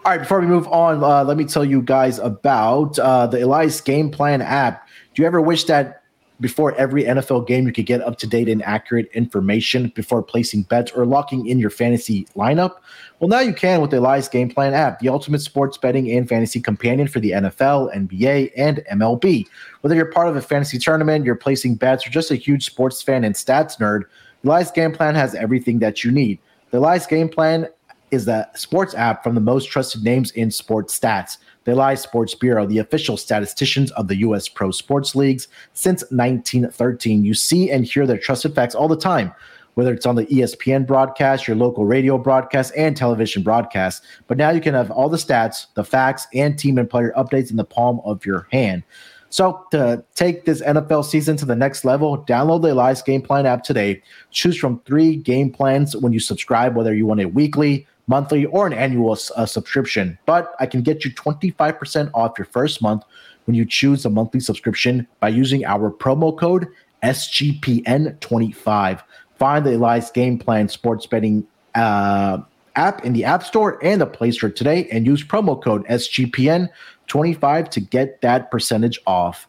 [0.04, 3.42] All right, before we move on, uh, let me tell you guys about uh, the
[3.42, 4.87] Elias Game Plan app.
[5.14, 6.04] Do you ever wish that
[6.40, 10.62] before every NFL game, you could get up to date and accurate information before placing
[10.62, 12.77] bets or locking in your fantasy lineup.
[13.20, 16.29] Well, now you can with the Elias Game Plan app, the ultimate sports betting and
[16.29, 19.47] fantasy companion for the NFL, NBA, and MLB.
[19.83, 23.01] Whether you're part of a fantasy tournament, you're placing bets, or just a huge sports
[23.01, 24.03] fan and stats nerd,
[24.44, 26.38] Elias Game Plan has everything that you need.
[26.70, 27.68] The Elias Game Plan
[28.14, 32.35] is the sports app from the most trusted names in sports stats the Elias Sports
[32.35, 34.48] Bureau, the official statisticians of the U.S.
[34.48, 37.24] pro sports leagues since 1913.
[37.24, 39.33] You see and hear their trusted facts all the time,
[39.74, 44.05] whether it's on the ESPN broadcast, your local radio broadcast, and television broadcast.
[44.27, 47.50] But now you can have all the stats, the facts, and team and player updates
[47.50, 48.83] in the palm of your hand.
[49.31, 53.46] So to take this NFL season to the next level, download the Elias Game Plan
[53.46, 54.00] app today.
[54.31, 58.67] Choose from three game plans when you subscribe, whether you want a weekly, monthly, or
[58.67, 60.19] an annual uh, subscription.
[60.27, 63.03] But I can get you 25% off your first month
[63.47, 66.67] when you choose a monthly subscription by using our promo code
[67.03, 69.03] SGPN25.
[69.38, 72.38] Find the Elias Game Plan sports betting uh,
[72.77, 77.69] app in the App Store and the Play Store today and use promo code SGPN25
[77.71, 79.49] to get that percentage off.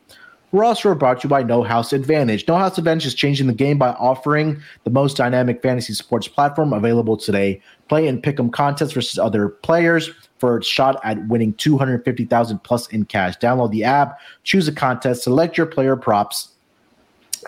[0.52, 2.48] We're also brought to you by No House Advantage.
[2.48, 6.72] No House Advantage is changing the game by offering the most dynamic fantasy sports platform
[6.72, 7.62] available today.
[7.88, 12.88] Play and pick 'em contests versus other players for a shot at winning 250,000 plus
[12.88, 13.38] in cash.
[13.38, 16.50] Download the app, choose a contest, select your player props,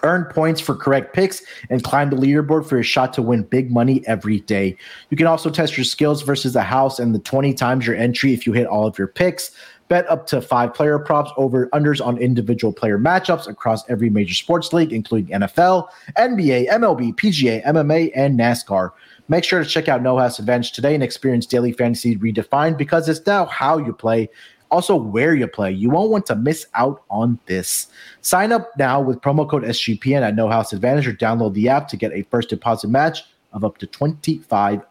[0.04, 3.72] Earn points for correct picks and climb the leaderboard for a shot to win big
[3.72, 4.78] money every day.
[5.10, 8.34] You can also test your skills versus the house and the 20 times your entry
[8.34, 9.52] if you hit all of your picks.
[9.88, 14.34] Bet up to five player props over unders on individual player matchups across every major
[14.34, 18.92] sports league, including NFL, NBA, MLB, PGA, MMA, and NASCAR.
[19.30, 23.10] Make sure to check out No House Advantage today and experience daily fantasy redefined because
[23.10, 24.30] it's now how you play,
[24.72, 25.72] also where you play.
[25.72, 27.88] You won't want to miss out on this.
[28.22, 31.90] Sign up now with promo code SGPN at No House Advantage or download the app
[31.90, 34.84] to get a first deposit match of up to $25.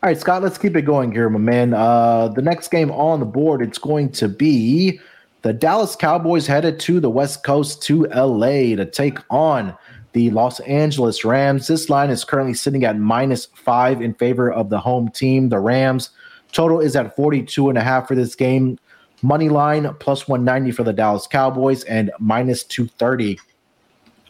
[0.00, 1.74] All right, Scott, let's keep it going here, my man.
[1.74, 5.00] Uh, the next game on the board, it's going to be
[5.42, 9.76] the Dallas Cowboys headed to the West Coast to LA to take on
[10.12, 11.66] the Los Angeles Rams.
[11.66, 15.58] This line is currently sitting at minus five in favor of the home team, the
[15.58, 16.10] Rams.
[16.52, 18.78] Total is at 42 and a half for this game.
[19.22, 23.38] Money line plus 190 for the Dallas Cowboys and minus 230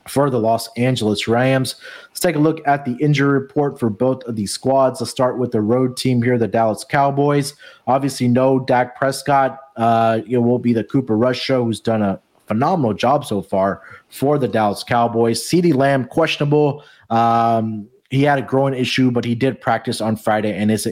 [0.08, 1.76] for the Los Angeles Rams.
[2.08, 5.00] Let's take a look at the injury report for both of these squads.
[5.00, 7.54] Let's start with the road team here, the Dallas Cowboys.
[7.86, 9.58] Obviously, no Dak Prescott.
[9.76, 13.82] Uh, it will be the Cooper Rush show, who's done a phenomenal job so far
[14.08, 15.40] for the Dallas Cowboys.
[15.40, 16.82] CeeDee Lamb, questionable.
[17.10, 20.88] Um, he had a growing issue, but he did practice on Friday and is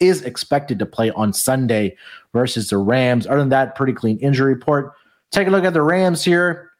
[0.00, 1.96] is expected to play on Sunday
[2.32, 3.26] versus the Rams.
[3.26, 4.92] Other than that, pretty clean injury report.
[5.30, 6.70] Take a look at the Rams here.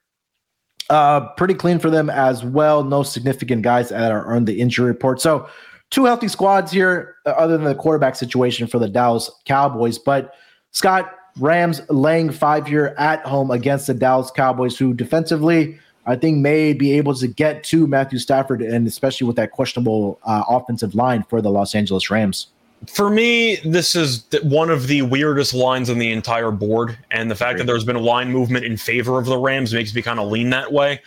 [0.88, 2.82] Uh, pretty clean for them as well.
[2.82, 5.20] No significant guys that are on the injury report.
[5.20, 5.46] So,
[5.90, 9.98] two healthy squads here, uh, other than the quarterback situation for the Dallas Cowboys.
[9.98, 10.32] But
[10.70, 16.38] Scott Rams laying five here at home against the Dallas Cowboys, who defensively I think
[16.38, 20.94] may be able to get to Matthew Stafford, and especially with that questionable uh, offensive
[20.94, 22.48] line for the Los Angeles Rams
[22.86, 27.34] for me, this is one of the weirdest lines on the entire board, and the
[27.34, 27.58] fact Great.
[27.58, 30.30] that there's been a line movement in favor of the Rams makes me kind of
[30.30, 31.00] lean that way.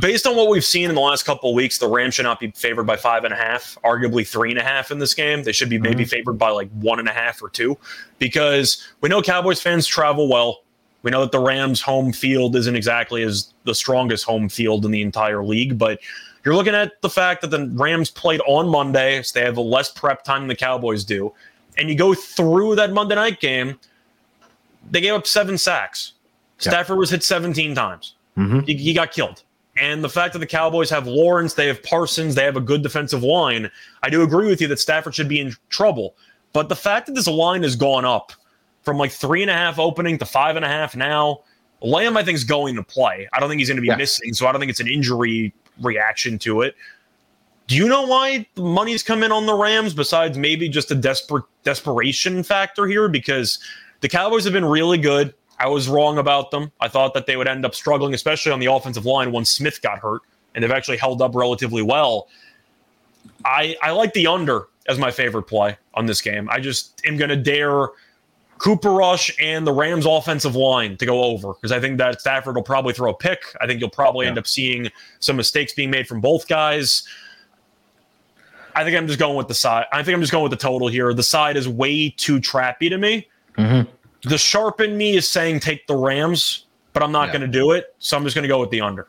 [0.00, 2.40] Based on what we've seen in the last couple of weeks, the Rams should not
[2.40, 5.44] be favored by five and a half, arguably three and a half in this game.
[5.44, 6.10] They should be maybe mm-hmm.
[6.10, 7.78] favored by like one and a half or two,
[8.18, 10.62] because we know Cowboys fans travel well.
[11.02, 14.90] We know that the Rams' home field isn't exactly as the strongest home field in
[14.90, 16.00] the entire league, but
[16.44, 19.60] you're looking at the fact that the Rams played on Monday, so they have a
[19.60, 21.32] less prep time than the Cowboys do.
[21.78, 23.78] And you go through that Monday night game,
[24.90, 26.14] they gave up seven sacks.
[26.58, 28.14] Stafford was hit 17 times.
[28.36, 28.60] Mm-hmm.
[28.60, 29.44] He, he got killed.
[29.78, 32.82] And the fact that the Cowboys have Lawrence, they have Parsons, they have a good
[32.82, 33.70] defensive line,
[34.02, 36.16] I do agree with you that Stafford should be in trouble.
[36.52, 38.32] But the fact that this line has gone up
[38.82, 41.40] from like three and a half opening to five and a half now,
[41.82, 43.28] Lamb, I think, is going to play.
[43.32, 43.96] I don't think he's going to be yeah.
[43.96, 44.32] missing.
[44.32, 46.74] So I don't think it's an injury reaction to it.
[47.66, 50.94] Do you know why the money's come in on the Rams besides maybe just a
[50.94, 53.08] desperate desperation factor here?
[53.08, 53.58] Because
[54.00, 55.34] the Cowboys have been really good.
[55.58, 56.70] I was wrong about them.
[56.80, 59.80] I thought that they would end up struggling, especially on the offensive line once Smith
[59.80, 60.22] got hurt,
[60.54, 62.28] and they've actually held up relatively well.
[63.44, 66.48] I I like the under as my favorite play on this game.
[66.50, 67.88] I just am going to dare
[68.58, 72.54] Cooper Rush and the Rams offensive line to go over because I think that Stafford
[72.54, 73.40] will probably throw a pick.
[73.60, 74.30] I think you'll probably yeah.
[74.30, 74.90] end up seeing
[75.20, 77.06] some mistakes being made from both guys.
[78.74, 79.86] I think I'm just going with the side.
[79.92, 81.12] I think I'm just going with the total here.
[81.14, 83.28] The side is way too trappy to me.
[83.56, 83.90] Mm-hmm.
[84.26, 87.34] The sharp in me is saying take the Rams, but I'm not yeah.
[87.34, 87.94] going to do it.
[88.00, 89.06] So I'm just going to go with the under.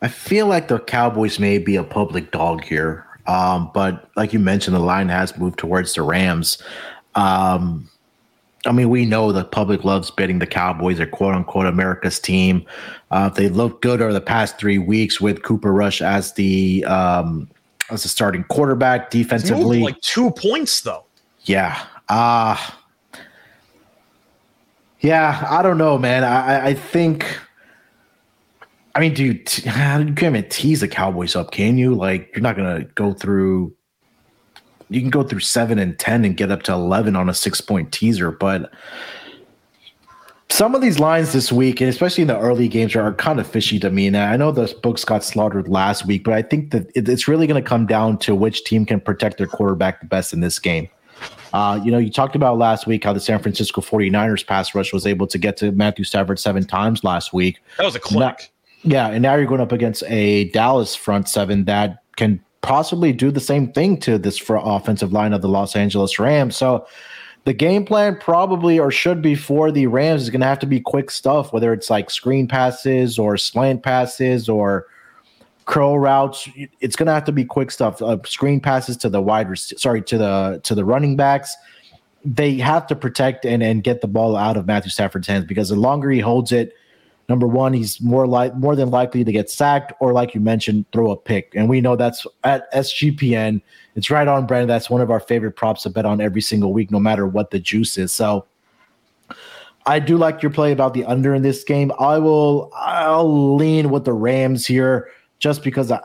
[0.00, 3.04] I feel like the Cowboys may be a public dog here.
[3.26, 6.62] Um, but like you mentioned, the line has moved towards the Rams.
[7.16, 7.90] Um,
[8.64, 12.64] I mean, we know the public loves betting the Cowboys are quote unquote America's team.
[13.10, 17.48] Uh, they look good over the past three weeks with Cooper Rush as the um,
[17.90, 19.80] as a starting quarterback defensively.
[19.80, 21.04] Like two points though.
[21.42, 21.84] Yeah.
[22.08, 22.56] Uh
[25.00, 26.24] yeah, I don't know, man.
[26.24, 27.26] I, I think
[28.94, 31.94] I mean, dude, you can't even tease the Cowboys up, can you?
[31.94, 33.74] Like, you're not gonna go through
[34.88, 37.60] you can go through seven and ten and get up to eleven on a six
[37.60, 38.72] point teaser, but
[40.48, 43.46] some of these lines this week, and especially in the early games, are, kind of
[43.46, 44.08] fishy to me.
[44.08, 47.46] And I know the books got slaughtered last week, but I think that it's really
[47.46, 50.58] going to come down to which team can protect their quarterback the best in this
[50.58, 50.88] game.
[51.52, 54.92] Uh, you know, you talked about last week how the San Francisco 49ers pass rush
[54.92, 57.60] was able to get to Matthew Stafford seven times last week.
[57.78, 58.52] That was a click.
[58.82, 63.30] Yeah, and now you're going up against a Dallas front seven that can possibly do
[63.30, 66.56] the same thing to this for offensive line of the Los Angeles Rams.
[66.56, 66.86] So
[67.44, 70.66] the game plan probably or should be for the Rams is going to have to
[70.66, 74.86] be quick stuff, whether it's like screen passes or slant passes or
[75.70, 76.48] curl routes.
[76.80, 78.02] It's going to have to be quick stuff.
[78.02, 81.56] Uh, screen passes to the wide, sorry, to the to the running backs.
[82.24, 85.68] They have to protect and and get the ball out of Matthew Stafford's hands because
[85.68, 86.74] the longer he holds it,
[87.28, 90.86] number one, he's more like more than likely to get sacked or, like you mentioned,
[90.92, 91.52] throw a pick.
[91.54, 93.62] And we know that's at SGPN.
[93.94, 94.68] It's right on brand.
[94.68, 97.52] That's one of our favorite props to bet on every single week, no matter what
[97.52, 98.12] the juice is.
[98.12, 98.44] So
[99.86, 101.92] I do like your play about the under in this game.
[102.00, 105.08] I will I'll lean with the Rams here
[105.40, 106.00] just because I,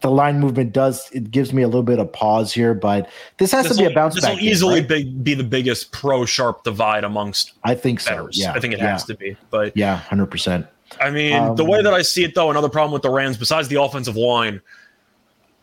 [0.00, 3.52] the line movement does it gives me a little bit of pause here, but this
[3.52, 4.88] has This to be a will, bounce this will game, easily right?
[4.88, 8.10] be, be the biggest pro sharp divide amongst I think so.
[8.10, 8.38] bettors.
[8.38, 9.36] Yeah, I think it yeah, has to be.
[9.50, 10.66] But Yeah, hundred percent.
[11.00, 13.36] I mean, the Um, way that I see it, though, another problem with the Rams,
[13.36, 14.60] besides the offensive line,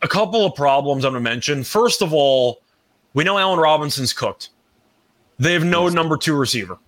[0.02, 1.62] a couple of problems I'm going to mention.
[1.64, 2.60] First of all,
[3.14, 4.50] we know Allen Robinson's cooked.
[5.38, 6.78] They have no number two receiver.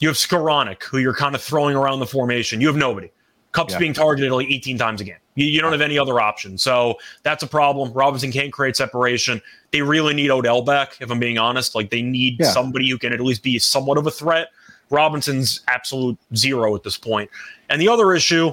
[0.00, 2.60] You have Skowronek, who you're kind of throwing around the formation.
[2.60, 3.10] You have nobody.
[3.52, 3.78] Kupp's Yeah.
[3.78, 5.16] being targeted like 18 times a game.
[5.34, 6.56] You, you don't have any other option.
[6.58, 7.92] So that's a problem.
[7.92, 9.40] Robinson can't create separation.
[9.72, 11.74] They really need Odell back, if I'm being honest.
[11.74, 12.50] Like they need Yeah.
[12.50, 14.48] somebody who can at least be somewhat of a threat.
[14.90, 17.30] Robinson's absolute zero at this point.
[17.70, 18.52] And the other issue,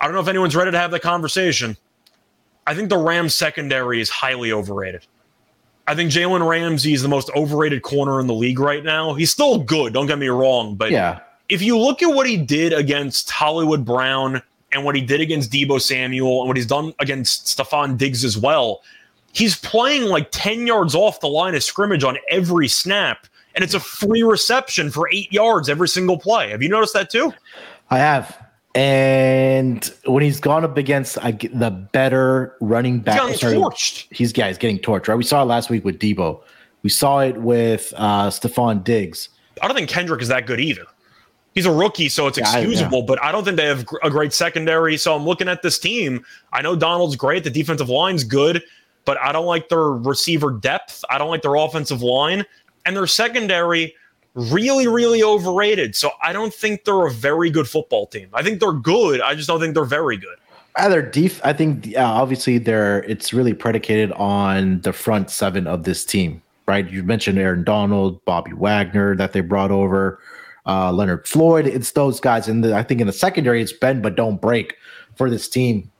[0.00, 1.76] I don't know if anyone's ready to have that conversation.
[2.66, 5.06] I think the Rams secondary is highly overrated.
[5.86, 9.14] I think Jalen Ramsey is the most overrated corner in the league right now.
[9.14, 12.36] He's still good, don't get me wrong, but Yeah, if you look at what he
[12.36, 16.92] did against Hollywood Brown and what he did against Deebo Samuel and what he's done
[16.98, 18.82] against Stefon Diggs as well,
[19.32, 23.26] he's playing like 10 yards off the line of scrimmage on every snap.
[23.54, 26.50] And it's a free reception for eight yards every single play.
[26.50, 27.32] Have you noticed that too?
[27.90, 28.46] I have.
[28.74, 34.06] And when he's gone up against the better running back, gotten sorry, torched.
[34.12, 35.08] he's yeah, he's getting torched.
[35.08, 36.40] Right, we saw it last week with Deebo.
[36.82, 39.30] We saw it with uh, Stefon Diggs.
[39.60, 40.84] I don't think Kendrick is that good either.
[41.58, 44.10] He's a rookie, so it's Yeah, I- excusable, but I don't think they have a
[44.10, 44.96] great secondary.
[44.96, 46.24] So I'm looking at this team.
[46.52, 47.42] I know Donald's great.
[47.42, 48.62] The defensive line's good,
[49.04, 51.04] but I don't like their receiver depth.
[51.10, 52.44] I don't like their offensive line.
[52.86, 53.92] And their secondary,
[54.34, 55.96] really, really overrated.
[55.96, 58.28] So I don't think they're a very good football team.
[58.32, 59.20] I think they're good.
[59.20, 60.36] I just don't think they're very good.
[60.76, 65.82] Either def, I think uh, obviously they're it's really predicated on the front seven of
[65.82, 66.88] this team, right?
[66.88, 70.20] You mentioned Aaron Donald, Bobby Wagner that they brought over,
[70.68, 71.66] uh, Leonard Floyd.
[71.66, 74.76] It's those guys, and I think in the secondary it's bend but don't break
[75.16, 75.90] for this team.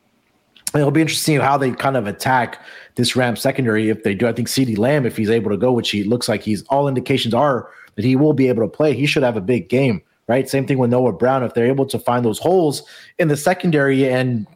[0.74, 2.62] It'll be interesting how they kind of attack
[2.96, 4.28] this Rams secondary if they do.
[4.28, 6.86] I think CeeDee Lamb, if he's able to go, which he looks like he's all
[6.86, 10.02] indications are that he will be able to play, he should have a big game,
[10.26, 10.48] right?
[10.48, 11.42] Same thing with Noah Brown.
[11.42, 12.82] If they're able to find those holes
[13.18, 14.46] in the secondary and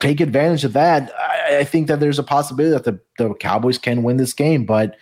[0.00, 3.78] take advantage of that, I, I think that there's a possibility that the, the Cowboys
[3.78, 4.66] can win this game.
[4.66, 4.96] But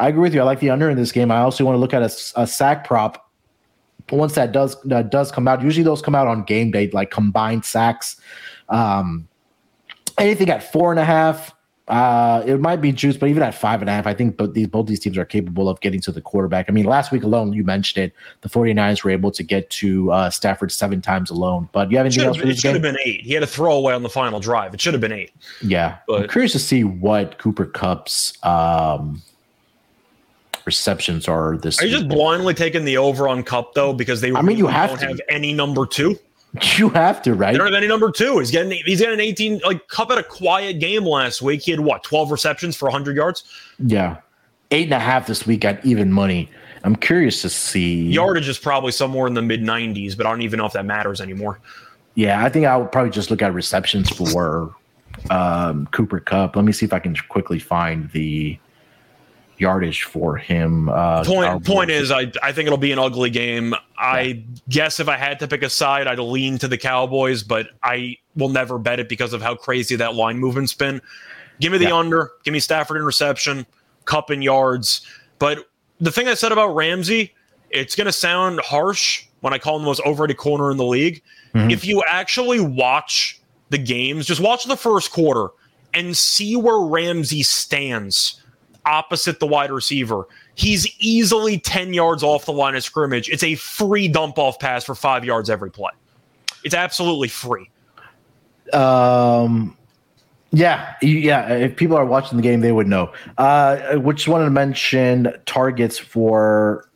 [0.00, 0.40] I agree with you.
[0.40, 1.30] I like the under in this game.
[1.30, 3.30] I also want to look at a sack prop.
[4.10, 7.10] Once that does that does come out, usually those come out on game day, like
[7.10, 8.16] combined sacks.
[8.68, 9.28] Um,
[10.18, 11.54] anything at four and a half,
[11.86, 14.54] uh, it might be juice, but even at five and a half, I think both
[14.54, 16.66] these both these teams are capable of getting to the quarterback.
[16.68, 20.10] I mean, last week alone, you mentioned it, the 49ers were able to get to
[20.10, 21.68] uh, Stafford seven times alone.
[21.72, 23.20] But you have anything Should else for it should have been eight.
[23.20, 24.72] He had a throwaway on the final drive.
[24.72, 25.32] It should have been eight.
[25.62, 29.22] Yeah, I'm curious to see what Cooper Kupp's um,
[30.70, 31.82] receptions are this.
[31.82, 34.68] Are you just blindly taking the over on Kupp though because they I mean, you
[34.68, 35.06] have don't to.
[35.08, 36.18] have any number two?
[36.76, 37.52] You have to, right?
[37.52, 38.40] They don't have any number two.
[38.40, 41.62] He's getting he's getting an 18 like Kupp had a quiet game last week.
[41.62, 43.44] He had what 12 receptions for 100 yards.
[43.78, 44.16] Yeah,
[44.72, 46.50] eight and a half this week at even money.
[46.82, 48.10] I'm curious to see.
[48.10, 50.86] Yardage is probably somewhere in the mid 90s, but I don't even know if that
[50.86, 51.60] matters anymore.
[52.16, 54.74] Yeah, I think I would probably just look at receptions for
[55.30, 56.56] um, Cooper Kupp.
[56.56, 58.58] Let me see if I can quickly find the
[59.60, 60.88] yardage for him.
[60.88, 63.74] Uh, Point point is, I I think it'll be an ugly game.
[63.98, 67.68] I guess if I had to pick a side, I'd lean to the Cowboys, but
[67.82, 71.00] I will never bet it because of how crazy that line movement's been.
[71.60, 71.96] Give me the Yeah.
[71.96, 72.30] under.
[72.44, 73.66] Give me Stafford in reception,
[74.06, 75.02] Kupp in yards.
[75.38, 75.68] But
[76.00, 77.34] the thing I said about Ramsey,
[77.70, 80.84] it's going to sound harsh when I call him the most overrated corner in the
[80.86, 81.22] league.
[81.54, 81.70] Mhm.
[81.70, 85.48] If you actually watch the games, just watch the first quarter
[85.92, 88.39] and see where Ramsey stands
[88.86, 90.26] opposite the wide receiver.
[90.54, 93.28] He's easily 10 yards off the line of scrimmage.
[93.28, 95.92] It's a free dump off pass for five yards every play.
[96.64, 97.70] It's absolutely free.
[98.72, 99.76] Um,
[100.52, 101.52] yeah, yeah.
[101.54, 103.12] If people are watching the game, they would know.
[103.38, 106.88] Uh, which wanted to mention targets for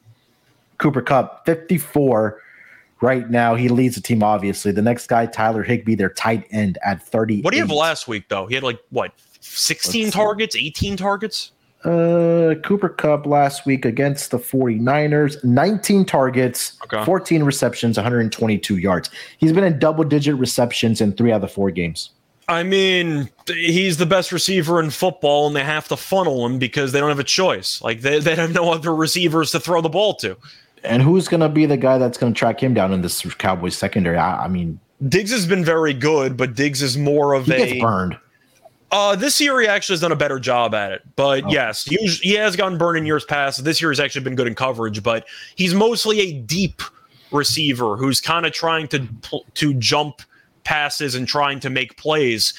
[0.79, 2.41] Cooper Kupp, 54
[3.01, 3.55] right now.
[3.55, 4.73] He leads the team, obviously.
[4.73, 7.43] The next guy, Tyler Higbee, their tight end at 30.
[7.43, 8.47] What do you have last week, though?
[8.47, 10.19] He had like, what, 16 Let's see.
[10.19, 11.53] targets, 18 targets?
[11.85, 17.05] Uh, Cooper Kupp last week against the 49ers, 19 targets, Okay.
[17.05, 19.11] 14 receptions, 122 yards.
[19.39, 22.11] He's been in double digit receptions in three out of the four games.
[22.49, 26.93] I mean, he's the best receiver in football, and they have to funnel him because
[26.93, 27.81] they don't have a choice.
[27.83, 30.37] Like, they, they have no other receivers to throw the ball to.
[30.83, 33.23] And who's going to be the guy that's going to track him down in this
[33.37, 34.19] Cowboys secondary?
[34.19, 34.79] I, I mean,
[35.09, 38.19] Diggs has been very good, but Diggs is more of he a gets burned.
[38.95, 41.03] Uh, this year he actually has done a better job at it.
[41.17, 41.49] But Oh.
[41.51, 43.65] yes, usually, he has gotten burned in years past.
[43.65, 45.27] This year has actually been good in coverage, but
[45.57, 46.81] he's mostly a deep
[47.33, 49.09] receiver who's kind of trying to
[49.55, 50.23] to jump
[50.63, 52.55] passes and trying to make plays.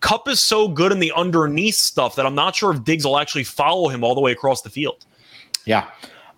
[0.00, 3.18] Kupp is so good in the underneath stuff that I'm not sure if Diggs will
[3.18, 5.06] actually follow him all the way across the field.
[5.64, 5.86] Yeah.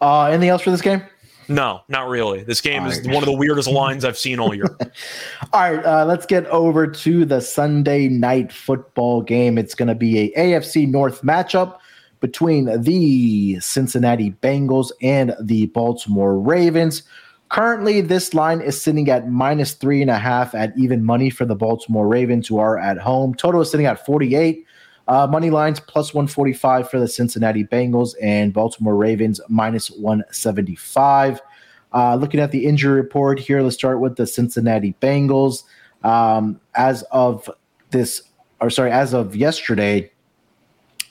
[0.01, 1.03] Uh, anything else for this game?
[1.51, 2.45] No, not really.
[2.45, 3.13] This game is Alright.
[3.13, 4.77] one of the weirdest lines I've seen all year.
[5.53, 9.59] All right, uh, let's get over to the Sunday night football game.
[9.59, 11.79] It's going to be a AFC North matchup
[12.21, 17.03] between the Cincinnati Bengals and the Baltimore Ravens.
[17.49, 21.45] Currently, this line is sitting at minus three and a half at even money for
[21.45, 23.35] the Baltimore Ravens, who are at home.
[23.35, 24.65] Total is sitting at 48.
[25.11, 31.41] Uh, money lines plus 145 for the Cincinnati Bengals and Baltimore Ravens minus 175.
[31.93, 35.65] Uh, looking at the injury report here, let's start with the Cincinnati Bengals.
[36.05, 37.51] Um, as of
[37.91, 38.23] this,
[38.61, 40.13] or sorry, as of yesterday,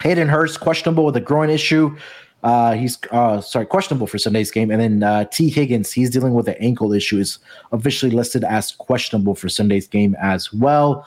[0.01, 1.97] Hayden Hurst questionable with a groin issue.
[2.41, 6.33] Uh, he's uh, sorry, questionable for Sunday's game, and then uh, Tee Higgins, he's dealing
[6.33, 7.39] with an ankle issue, is
[7.73, 11.05] officially listed as questionable for Sunday's game as well.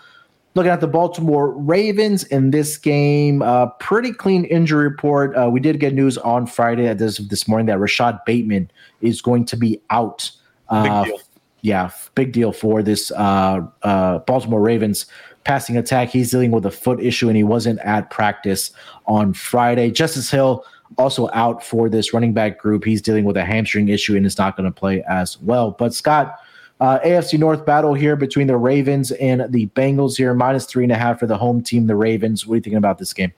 [0.55, 5.34] Looking at the Baltimore Ravens in this game, uh, pretty clean injury report.
[5.34, 9.22] Uh, we did get news on Friday uh, this this morning that Rashad Bateman is
[9.22, 10.30] going to be out.
[10.68, 11.14] Uh, Big.
[11.62, 15.07] Yeah, big deal for this uh, uh, Baltimore Ravens
[15.44, 16.09] passing attack.
[16.09, 18.72] He's dealing with a foot issue and he wasn't at practice
[19.07, 19.92] on Friday.
[19.92, 20.64] Justice Hill
[20.98, 22.84] also out for this running back group.
[22.84, 25.70] He's dealing with a hamstring issue and is not going to play as well.
[25.70, 26.36] But Scott,
[26.83, 30.91] uh, AFC North battle here between the Ravens and the Bengals here, minus three and
[30.91, 32.45] a half for the home team, the Ravens.
[32.45, 33.33] What are you thinking about this game?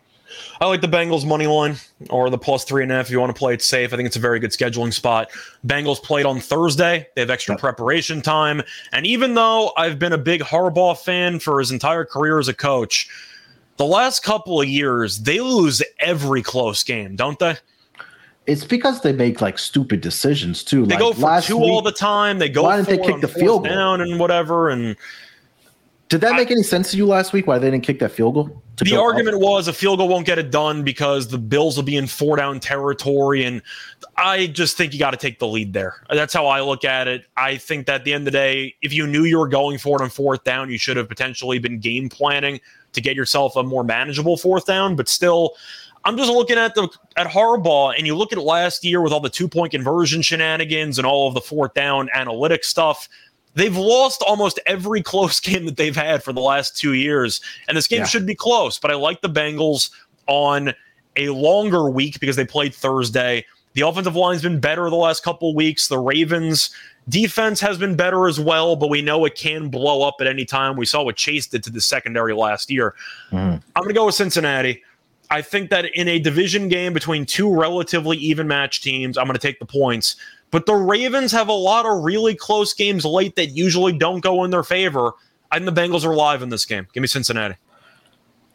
[0.63, 1.77] I like the Bengals money line
[2.09, 3.93] or the plus three and a half if you want to play it safe.
[3.93, 5.31] I think it's a very good scheduling spot.
[5.67, 7.07] Bengals played on Thursday.
[7.15, 7.61] They have extra Yep.
[7.61, 8.63] preparation time.
[8.93, 12.55] And even though I've been a big Harbaugh fan for his entire career as a
[12.55, 13.09] coach,
[13.77, 17.57] the last couple of years, they lose every close game, don't they?
[18.47, 20.85] It's because they make like stupid decisions too.
[20.85, 22.39] They like go for two week- all the time.
[22.39, 23.73] They go why didn't they kick the field goal?
[23.75, 24.69] down and whatever.
[24.69, 24.97] And
[26.11, 27.47] Did that make any sense to you last week?
[27.47, 28.63] Why they didn't kick that field goal?
[28.77, 29.05] The go up?
[29.05, 32.07] argument was a field goal won't get it done because the Bills will be in
[32.07, 33.45] four down territory.
[33.45, 33.63] And
[34.19, 36.03] I just think you got to take the lead there.
[36.11, 37.25] That's how I look at it.
[37.37, 39.79] I think that at the end of the day, if you knew you were going
[39.79, 42.61] for it on fourth down, you should have potentially been game planning
[42.93, 44.97] to get yourself a more manageable fourth down.
[44.97, 45.55] But still,
[46.05, 49.21] I'm just looking at the at Harbaugh, and you look at last year with all
[49.21, 53.09] the two point conversion shenanigans and all of the fourth down analytics stuff.
[53.55, 57.77] They've lost almost every close game that they've had for the last two years, and
[57.77, 58.07] this game Yeah.
[58.07, 58.79] should be close.
[58.79, 59.91] But I like the Bengals
[60.27, 60.75] on
[61.17, 63.47] a longer week because they played Thursday.
[63.75, 65.89] The offensive line's been better the last couple weeks.
[65.89, 66.71] The Ravens
[67.09, 70.45] defense has been better as well, but we know it can blow up at any
[70.45, 70.77] time.
[70.77, 72.95] We saw what Chase did to the secondary last year.
[73.33, 73.63] Mhm.
[73.77, 74.83] I'm going to go with Cincinnati.
[75.31, 79.35] I think that in a division game between two relatively even match teams, I'm going
[79.35, 80.17] to take the points.
[80.51, 84.45] But the Ravens have a lot of really close games late that usually don't go
[84.45, 85.13] in their favor.
[85.51, 86.87] And the Bengals are live in this game.
[86.93, 87.57] Give me Cincinnati.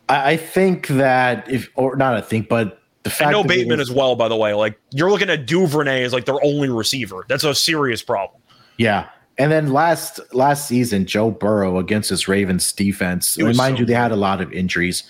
[0.08, 3.80] I, I think that if, or not, I think, but the fact I know Bateman
[3.80, 4.54] was- as well, by the way.
[4.54, 7.26] Like you're looking at Duvernay as like their only receiver.
[7.28, 8.42] That's a serious problem.
[8.78, 9.10] Yeah.
[9.38, 13.38] And then last last season, Joe Burrow against his Ravens defense.
[13.38, 15.04] Remind so you, they had a lot of injuries.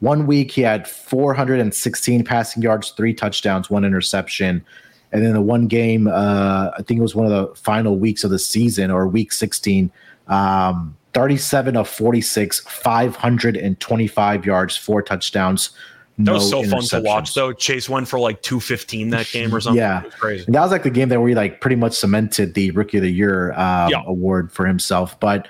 [0.00, 4.64] One week he had 416 passing yards, three touchdowns, one interception.
[5.12, 8.22] And then the one game, uh, I think it was one of the final weeks
[8.24, 9.90] of the season or week 16,
[10.28, 15.70] um, 37 of 46, 525 yards, four touchdowns.
[16.18, 17.52] That no was so fun to watch, though.
[17.52, 19.78] Chase went for like 215 that game or something.
[19.78, 20.02] Yeah.
[20.18, 20.44] Crazy.
[20.46, 23.02] And that was like the game that we like pretty much cemented the rookie of
[23.02, 24.02] the year um, Yeah.
[24.06, 25.18] award for himself.
[25.20, 25.46] But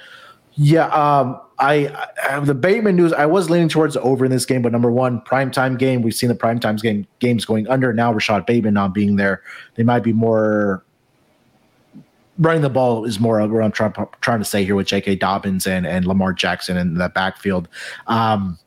[0.56, 3.12] yeah, um, I, I the Bateman news.
[3.12, 6.02] I was leaning towards over in this game, but number one, primetime game.
[6.02, 7.92] We've seen the primetime game games going under.
[7.92, 9.42] Now Rashad Bateman not being there,
[9.74, 10.82] they might be more
[12.38, 15.16] running the ball is more of what I'm trying trying to say here with J.K.
[15.16, 17.68] Dobbins and and Lamar Jackson in that backfield.
[18.06, 18.58] Um,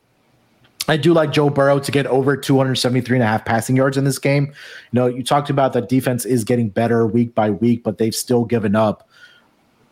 [0.87, 4.05] I do like Joe Burrow to get over 273 and a half passing yards in
[4.05, 4.47] this game.
[4.47, 4.53] You
[4.93, 8.43] know, you talked about that defense is getting better week by week, but they've still
[8.45, 9.07] given up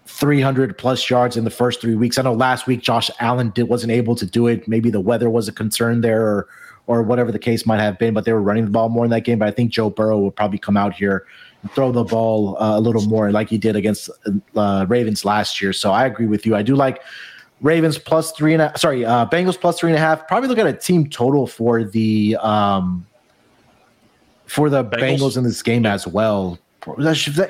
[0.08, 2.18] 300 plus yards in the first three weeks.
[2.18, 4.68] I know last week Josh Allen did, wasn't able to do it.
[4.68, 6.48] Maybe the weather was a concern there or,
[6.88, 9.12] or whatever the case might have been, but they were running the ball more in
[9.12, 9.40] that game.
[9.40, 11.26] But I think Joe Burrow will probably come out here
[11.62, 14.10] and throw the ball uh, a little more like he did against
[14.56, 15.74] uh, Ravens last year.
[15.74, 16.56] So I agree with you.
[16.56, 17.02] I do like
[17.62, 20.28] Ravens plus three and a sorry, uh, Bengals plus three and a half.
[20.28, 23.06] Probably look at a team total for the um
[24.46, 25.20] for the Bengals?
[25.20, 26.58] Bengals, in this game as well.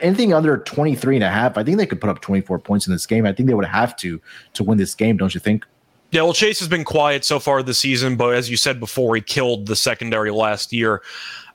[0.02, 2.94] Anything under 23 and a half, I think they could put up 24 points in
[2.94, 3.26] this game.
[3.26, 4.22] I think they would have to
[4.54, 5.66] to win this game, don't you think?
[6.12, 9.16] Yeah, well, Chase has been quiet so far this season, but as you said before,
[9.16, 11.02] he killed the secondary last year.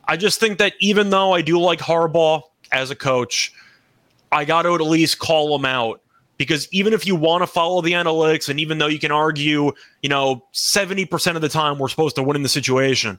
[0.07, 3.55] I just think that even though I do like Harbaugh as a coach,
[4.31, 6.03] I got to at least call him out
[6.37, 9.73] because even if you want to follow the analytics, and even though you can argue,
[10.03, 13.19] you know, 70% of the time we're supposed to win in the situation,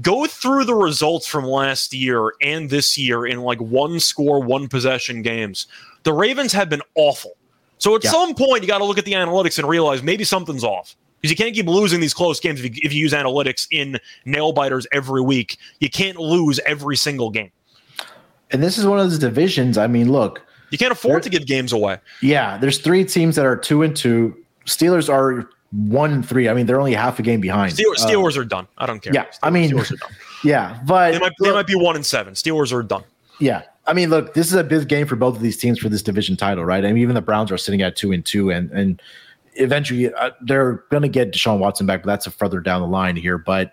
[0.00, 4.68] go through the results from last year and this year in like one score, one
[4.68, 5.66] possession games.
[6.04, 7.32] The Ravens have been awful.
[7.78, 8.10] So at yeah.
[8.10, 11.30] some point, you got to look at the analytics and realize maybe something's off because
[11.30, 14.52] you can't keep losing these close games if you, if you use analytics in nail
[14.52, 15.58] biters every week.
[15.80, 17.50] You can't lose every single game.
[18.50, 19.78] And this is one of those divisions.
[19.78, 21.98] I mean, look, you can't afford to give games away.
[22.22, 24.36] Yeah, there's three teams that are two and two.
[24.66, 26.48] Steelers are one and three.
[26.48, 27.74] I mean, they're only half a game behind.
[27.74, 28.66] Steelers, uh, are done.
[28.78, 29.12] I don't care.
[29.14, 30.10] Yeah, Steelers, I mean, Steelers are done.
[30.42, 32.32] Yeah, but they might, they might be one and seven.
[32.32, 33.04] Steelers are done.
[33.40, 35.88] Yeah, I mean, look, this is a big game for both of these teams for
[35.88, 36.84] this division title, right?
[36.84, 39.02] I mean, even the Browns are sitting at two and two, and and
[39.54, 42.86] eventually uh, they're going to get Deshaun Watson back, but that's a further down the
[42.86, 43.36] line here.
[43.36, 43.72] But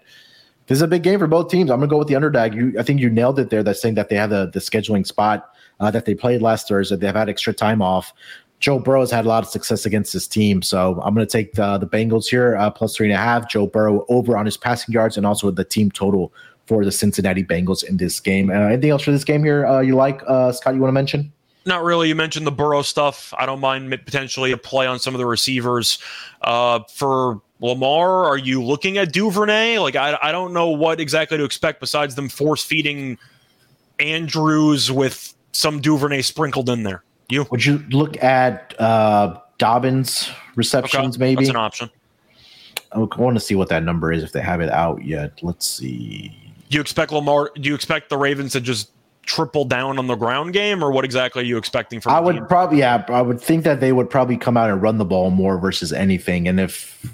[0.67, 1.71] this is a big game for both teams.
[1.71, 2.53] I'm going to go with the underdog.
[2.53, 3.63] You, I think you nailed it there.
[3.63, 6.95] That's saying that they have the the scheduling spot uh, that they played last Thursday.
[6.95, 8.13] They've had extra time off.
[8.59, 11.31] Joe Burrow has had a lot of success against this team, so I'm going to
[11.31, 13.49] take the, the Bengals here uh, plus three and a half.
[13.49, 16.33] Joe Burrow over on his passing yards and also the team total
[16.65, 18.49] for the Cincinnati Bengals in this game.
[18.49, 20.73] Uh, anything else for this game here uh, you like, uh, Scott?
[20.73, 21.31] You want to mention?
[21.65, 22.07] Not really.
[22.07, 23.33] You mentioned the Burrow stuff.
[23.37, 25.99] I don't mind potentially a play on some of the receivers.
[26.41, 29.77] Uh, for Lamar, are you looking at Duvernay?
[29.79, 33.17] Like, I, I don't know what exactly to expect besides them force feeding
[33.99, 37.03] Andrews with some Duvernay sprinkled in there.
[37.29, 41.15] You would you look at uh, Dobbins receptions?
[41.15, 41.89] Okay, maybe that's an option.
[42.91, 45.43] I want to see what that number is if they have it out yet.
[45.43, 46.29] Let's see.
[46.69, 47.51] Do you expect Lamar?
[47.55, 48.91] Do you expect the Ravens to just
[49.23, 52.13] triple down on the ground game, or what exactly are you expecting from?
[52.13, 52.47] I would team?
[52.47, 55.29] probably, yeah, I would think that they would probably come out and run the ball
[55.29, 56.47] more versus anything.
[56.47, 57.05] And if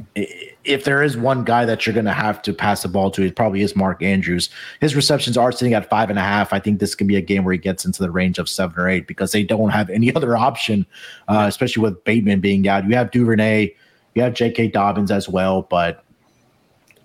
[0.64, 3.24] if there is one guy that you're going to have to pass the ball to,
[3.24, 4.50] it probably is Mark Andrews.
[4.80, 6.54] His receptions are sitting at five and a half.
[6.54, 8.80] I think this can be a game where he gets into the range of seven
[8.80, 10.86] or eight because they don't have any other option,
[11.28, 12.88] uh, especially with Bateman being out.
[12.88, 13.74] You have Duvernay,
[14.16, 14.70] you have J.K.
[14.70, 16.04] Dobbins as well, but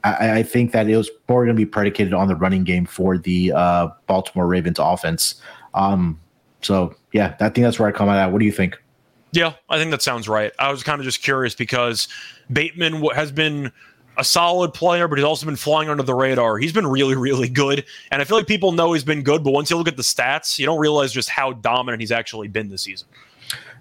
[0.05, 2.87] I, I think that it was more going to be predicated on the running game
[2.87, 5.41] for the uh, Baltimore Ravens offense.
[5.75, 6.21] Um,
[6.63, 8.33] so yeah, I think that's where I come out at.
[8.33, 8.81] What do you think?
[9.33, 10.53] Yeah, I think that sounds right.
[10.59, 12.09] I was kind of just curious because
[12.51, 13.71] Bateman has been
[14.17, 16.59] a solid player, but he's also been flying under the radar.
[16.59, 17.85] He's been really, really good.
[18.11, 20.03] And I feel like people know he's been good, but once you look at the
[20.03, 23.07] stats, you don't realize just how dominant he's actually been this season.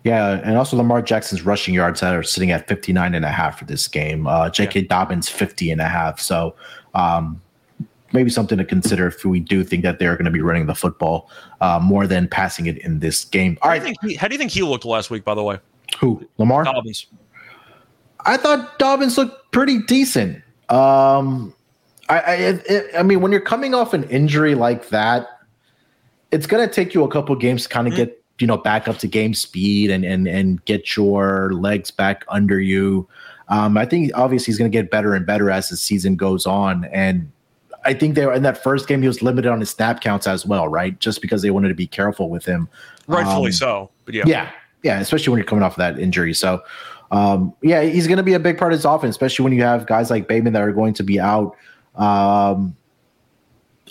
[0.03, 3.65] Yeah, and also Lamar Jackson's rushing yards are sitting at 59 and a half for
[3.65, 4.27] this game.
[4.27, 4.81] Uh, J.K.
[4.81, 4.87] Yeah.
[4.87, 6.19] Dobbins 50 and a half.
[6.19, 6.55] So
[6.93, 7.41] um,
[8.13, 10.75] maybe something to consider if we do think that they're going to be running the
[10.75, 11.29] football
[11.61, 13.57] uh, more than passing it in this game.
[13.61, 13.81] All right.
[13.81, 15.59] How do, he, how do you think he looked last week, by the way?
[15.99, 16.27] Who?
[16.37, 16.63] Lamar?
[16.63, 17.07] Dobbins.
[18.25, 20.43] I thought Dobbins looked pretty decent.
[20.69, 21.53] Um,
[22.09, 25.27] I, I, it, I mean, when you're coming off an injury like that,
[26.31, 28.03] it's going to take you a couple games to kind of mm-hmm.
[28.03, 32.23] get you know back up to game speed and and and get your legs back
[32.27, 33.07] under you.
[33.49, 36.45] Um, I think obviously he's going to get better and better as the season goes
[36.45, 37.31] on, and
[37.87, 40.27] I think they were in that first game he was limited on his snap counts
[40.27, 40.99] as well, right?
[40.99, 42.67] Just because they wanted to be careful with him.
[43.07, 44.51] Rightfully um, so, but yeah, yeah,
[44.83, 46.33] yeah, especially when you're coming off of that injury.
[46.33, 46.61] So,
[47.11, 49.63] um, yeah, he's going to be a big part of his offense, especially when you
[49.63, 51.55] have guys like Bateman that are going to be out.
[51.95, 52.75] Um,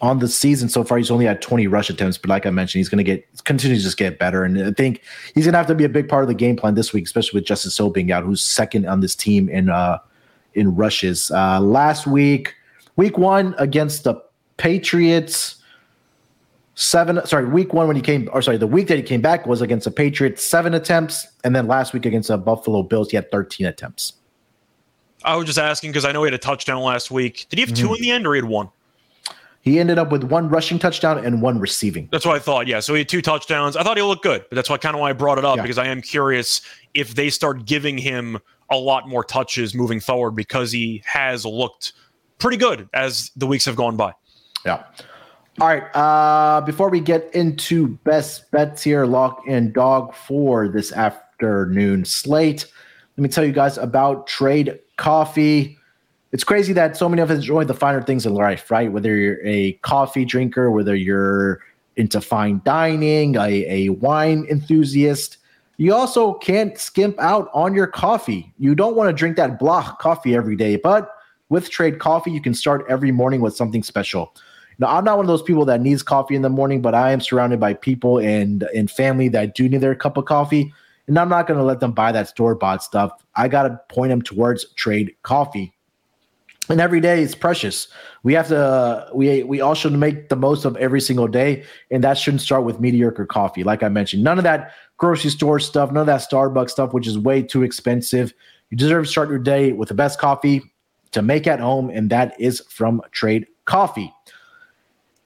[0.02, 2.80] on the season so far, he's only had 20 rush attempts, but like I mentioned,
[2.80, 4.44] he's going to get continue to just get better.
[4.44, 5.00] And I think
[5.34, 7.06] he's going to have to be a big part of the game plan this week,
[7.06, 10.00] especially with Justice So being out, who's second on this team in uh
[10.52, 11.30] in rushes.
[11.30, 12.54] Uh last week,
[12.96, 14.22] week one against the
[14.56, 15.56] Patriots,
[16.74, 17.24] seven.
[17.26, 19.60] Sorry, week one when he came, or sorry, the week that he came back was
[19.60, 23.30] against the Patriots, seven attempts, and then last week against the Buffalo Bills, he had
[23.30, 24.14] 13 attempts.
[25.24, 27.46] I was just asking because I know he had a touchdown last week.
[27.48, 27.86] Did he have mm-hmm.
[27.86, 28.70] two in the end, or he had one?
[29.60, 32.08] He ended up with one rushing touchdown and one receiving.
[32.12, 32.68] That's what I thought.
[32.68, 32.78] Yeah.
[32.78, 33.76] So he had two touchdowns.
[33.76, 35.56] I thought he looked good, but that's why kind of why I brought it up
[35.56, 35.62] yeah.
[35.62, 36.60] because I am curious
[36.94, 38.38] if they start giving him
[38.70, 41.94] a lot more touches moving forward because he has looked
[42.38, 44.12] pretty good as the weeks have gone by.
[44.64, 44.84] Yeah.
[45.60, 45.84] All right.
[45.94, 52.66] Uh, before we get into best bets here, lock and dog for this afternoon slate,
[53.16, 55.78] let me tell you guys about Trade Coffee
[56.32, 58.92] it's crazy that so many of us enjoy the finer things in life, right?
[58.92, 61.60] Whether you're a coffee drinker, whether you're
[61.96, 65.38] into fine dining, a, a wine enthusiast,
[65.78, 68.52] you also can't skimp out on your coffee.
[68.58, 71.10] You don't want to drink that block coffee every day, but
[71.48, 74.34] with Trade Coffee, you can start every morning with something special.
[74.78, 77.12] Now, I'm not one of those people that needs coffee in the morning, but I
[77.12, 80.72] am surrounded by people and and family that do need their cup of coffee,
[81.06, 83.12] and I'm not going to let them buy that store bought stuff.
[83.36, 85.72] I got to point them towards trade coffee
[86.68, 87.88] and every day is precious.
[88.22, 92.02] We have to we we all should make the most of every single day, and
[92.04, 93.64] that shouldn't start with mediocre coffee.
[93.64, 97.06] Like I mentioned, none of that grocery store stuff, none of that Starbucks stuff, which
[97.06, 98.32] is way too expensive.
[98.70, 100.62] You deserve to start your day with the best coffee
[101.12, 104.12] to make at home, and that is from Trade Coffee.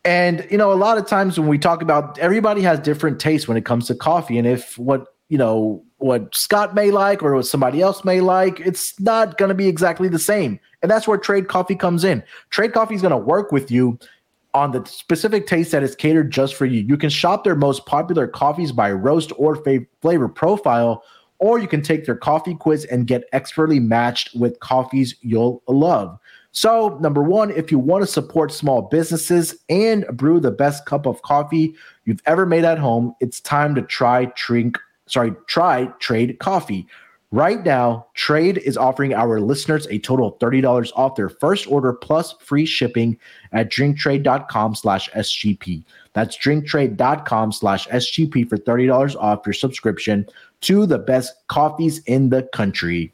[0.05, 3.47] And you know, a lot of times when we talk about everybody has different tastes
[3.47, 7.35] when it comes to coffee, and if what you know what Scott may like or
[7.35, 10.59] what somebody else may like, it's not going to be exactly the same.
[10.83, 12.23] And that's where Trade Coffee comes in.
[12.49, 13.99] Trade Coffee is going to work with you
[14.55, 16.81] on the specific taste that is catered just for you.
[16.81, 21.05] You can shop their most popular coffees by roast or fa- flavor profile,
[21.41, 26.19] or you can take their coffee quiz and get expertly matched with coffees you'll love.
[26.53, 31.07] So, number one, if you want to support small businesses and brew the best cup
[31.07, 31.75] of coffee
[32.05, 34.79] you've ever made at home, it's time to try drink
[35.11, 36.87] sorry, try Trade Coffee.
[37.33, 41.93] Right now, Trade is offering our listeners a total of $30 off their first order
[41.93, 43.17] plus free shipping
[43.53, 45.85] at drinktrade.com slash SGP.
[46.13, 50.27] That's drinktrade.com slash SGP for $30 off your subscription
[50.63, 53.13] to the best coffees in the country.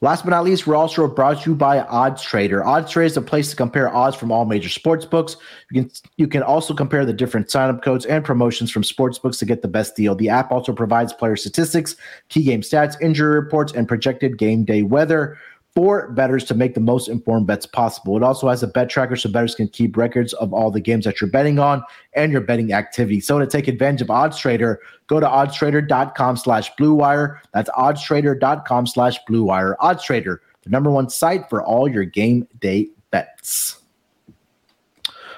[0.00, 2.62] Last but not least, we're also brought to you by Odds Trader.
[2.62, 5.36] Odds Trader is a place to compare odds from all major sports books.
[5.70, 9.38] You can you can also compare the different sign-up codes and promotions from sports books
[9.38, 10.14] to get the best deal.
[10.14, 11.96] The app also provides player statistics,
[12.28, 15.38] key game stats, injury reports, and projected game day weather
[15.74, 18.16] for bettors to make the most informed bets possible.
[18.16, 21.04] It also has a bet tracker so bettors can keep records of all the games
[21.04, 23.20] that you're betting on and your betting activity.
[23.20, 27.42] So to take advantage of Odds Trader, go to oddstrader.com slash blue wire.
[27.52, 29.76] That's oddstrader.com slash blue wire.
[29.80, 33.80] Odds Trader, the number one site for all your game day bets.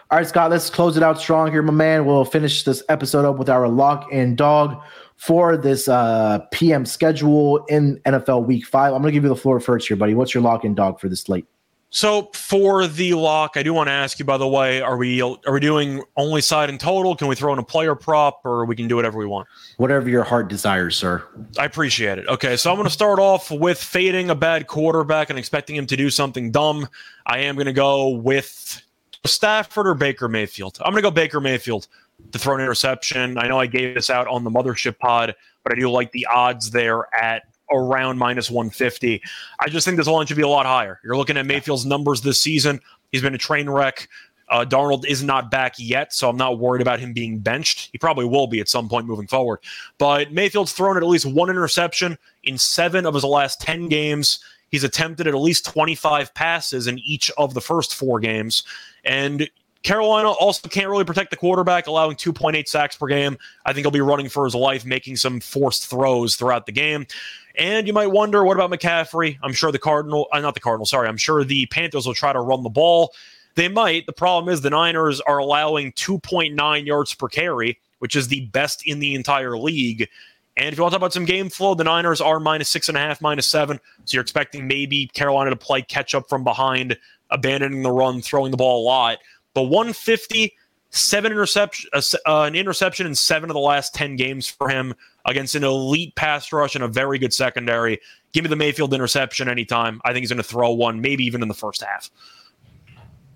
[0.09, 2.05] All right, Scott, let's close it out strong here, my man.
[2.05, 4.81] We'll finish this episode up with our lock and dog
[5.17, 8.93] for this uh, PM schedule in NFL Week Five.
[8.93, 10.15] I'm going to give you the floor first here, buddy.
[10.15, 11.47] What's your lock and dog for this slate?
[11.91, 14.25] So for the lock, I do want to ask you.
[14.25, 17.15] By the way, are we are we doing only side and total?
[17.15, 19.49] Can we throw in a player prop, or we can do whatever we want?
[19.79, 21.23] Whatever your heart desires, sir.
[21.59, 22.27] I appreciate it.
[22.27, 25.87] Okay, so I'm going to start off with fading a bad quarterback and expecting him
[25.87, 26.89] to do something dumb.
[27.25, 28.83] I am going to go with
[29.25, 30.79] Stafford or Baker Mayfield.
[30.81, 31.87] I'm going to go Baker Mayfield
[32.33, 33.39] to throw an interception.
[33.39, 36.27] I know I gave this out on the mothership pod, but I do like the
[36.27, 37.43] odds there at
[37.73, 39.23] around minus 150.
[39.61, 41.01] I just think this line should be a lot higher.
[41.03, 42.81] You're looking at Mayfield's numbers this season.
[43.13, 44.09] He's been a train wreck.
[44.49, 47.89] Uh, Darnold is not back yet, so I'm not worried about him being benched.
[47.91, 49.59] He probably will be at some point moving forward.
[49.99, 54.39] But Mayfield's thrown at least one interception in seven of his last 10 games.
[54.71, 58.63] He's attempted at least 25 passes in each of the first four games.
[59.05, 59.49] And
[59.87, 63.39] Carolina also can't really protect the quarterback, allowing 2.8 sacks per game.
[63.65, 67.07] I think he'll be running for his life, making some forced throws throughout the game.
[67.55, 69.39] And you might wonder, what about McCaffrey?
[69.45, 72.33] I'm sure the Cardinal, uh, not the Cardinal, sorry, I'm sure the Panthers will try
[72.33, 73.15] to run the ball.
[73.55, 74.07] They might.
[74.07, 78.85] The problem is the Niners are allowing 2.9 yards per carry, which is the best
[78.89, 80.09] in the entire league.
[80.57, 82.89] And if you want to talk about some game flow, the Niners are minus six
[82.89, 83.79] and a half, minus seven.
[84.05, 86.99] So you're expecting maybe Carolina to play catch up from behind,
[87.31, 89.19] abandoning the run, throwing the ball a lot.
[89.57, 90.55] But 150,
[90.91, 94.93] seven interception, uh, uh, an interception in seven of the last 10 games for him
[95.25, 97.99] against an elite pass rush and a very good secondary.
[98.35, 100.03] Give me the Mayfield interception anytime.
[100.05, 102.11] I think he's going to throw one, maybe even in the first half.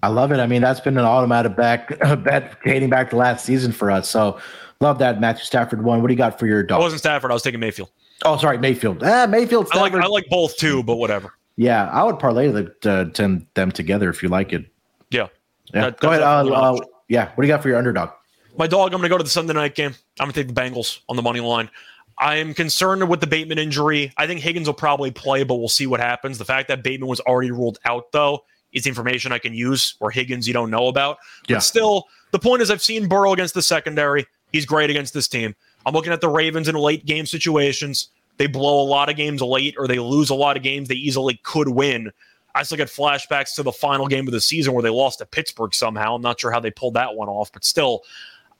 [0.03, 0.41] I love it.
[0.41, 4.11] I mean, that's been an automatic back bet dating back to last season for us.
[4.11, 4.39] So
[4.83, 6.03] love that Matthew Stafford one.
[6.03, 6.83] What do you got for your dog?
[6.83, 7.31] I wasn't Stafford.
[7.31, 7.91] I was taking Mayfield.
[8.27, 9.03] Oh, sorry, Mayfield.
[9.03, 9.68] Ah, Mayfield.
[9.68, 9.95] Stafford.
[9.95, 11.33] I like I like both too, but whatever.
[11.57, 14.66] Yeah, I would parlay the, uh, them together if you like it.
[15.11, 15.29] Yeah.
[15.75, 15.83] Yeah.
[15.83, 16.23] That, go ahead.
[16.23, 17.31] Uh, uh, yeah.
[17.35, 18.11] What do you got for your underdog?
[18.59, 18.93] My dog.
[18.93, 19.95] I'm going to go to the Sunday night game.
[20.18, 21.71] I'm going to take the Bengals on the money line.
[22.18, 24.12] I am concerned with the Bateman injury.
[24.18, 26.37] I think Higgins will probably play, but we'll see what happens.
[26.37, 28.41] The fact that Bateman was already ruled out, though,
[28.73, 31.16] is information I can use, or Higgins you don't know about.
[31.49, 31.57] Yeah.
[31.57, 34.27] But still, the point is, I've seen Burrow against the secondary.
[34.53, 35.55] He's great against this team.
[35.87, 38.11] I'm looking at the Ravens in late game situations.
[38.37, 40.95] They blow a lot of games late, or they lose a lot of games they
[40.97, 42.11] easily could win.
[42.55, 45.26] I still get flashbacks to the final game of the season where they lost to
[45.26, 46.14] Pittsburgh somehow.
[46.14, 48.03] I'm not sure how they pulled that one off, but still,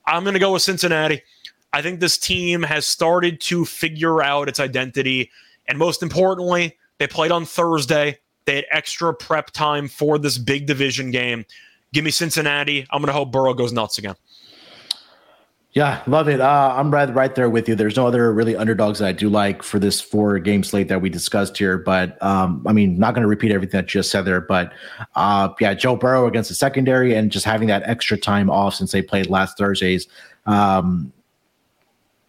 [0.05, 1.21] I'm going to go with Cincinnati.
[1.73, 5.31] I think this team has started to figure out its identity.
[5.67, 8.19] And most importantly, they played on Thursday.
[8.45, 11.45] They had extra prep time for this big division game.
[11.93, 12.85] Give me Cincinnati.
[12.89, 14.15] I'm going to hope Burrow goes nuts again.
[15.73, 16.41] Yeah, love it.
[16.41, 17.75] Uh, I'm right, right there with you.
[17.75, 21.01] There's no other really underdogs that I do like for this four game slate that
[21.01, 21.77] we discussed here.
[21.77, 24.41] But um, I mean, not going to repeat everything that just said there.
[24.41, 24.73] But
[25.15, 28.91] uh, yeah, Joe Burrow against the secondary and just having that extra time off since
[28.91, 30.07] they played last Thursday's
[30.45, 31.13] um,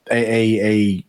[0.09, 1.07] a, a, a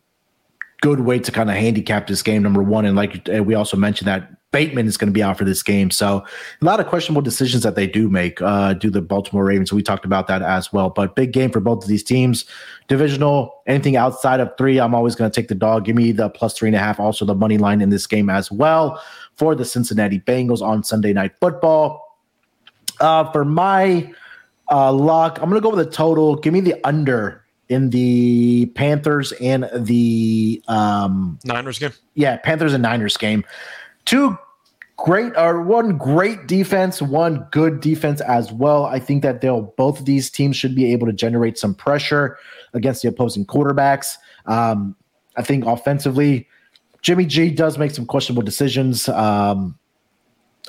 [0.82, 2.42] good way to kind of handicap this game.
[2.42, 5.44] Number one, and like we also mentioned that Bateman is going to be out for
[5.44, 5.92] this game.
[5.92, 6.24] So
[6.62, 9.74] a lot of questionable decisions that they do make, uh, do the Baltimore Ravens.
[9.74, 10.92] We talked about that as well.
[10.92, 12.46] But big game for both of these teams.
[12.88, 15.86] Divisional, anything outside of three, I'm always going to take the dog.
[15.86, 17.00] Give me the plus three and a half.
[17.00, 19.02] Also the money line in this game as well
[19.36, 22.20] for the Cincinnati Bengals on Sunday Night Football.
[23.02, 24.14] Uh, for my
[24.72, 26.36] uh, lock, I'm going to go with the total.
[26.36, 31.92] Give me the under in the Panthers and the um, Niners game.
[32.14, 33.44] Yeah, Panthers and Niners game
[34.06, 34.38] two
[34.98, 38.86] great or one great defense, one good defense as well.
[38.86, 42.38] I think that they'll both these teams should be able to generate some pressure
[42.74, 44.16] against the opposing quarterbacks.
[44.46, 44.96] Um,
[45.36, 46.48] I think offensively,
[47.02, 49.10] Jimmy G does make some questionable decisions.
[49.10, 49.78] Um,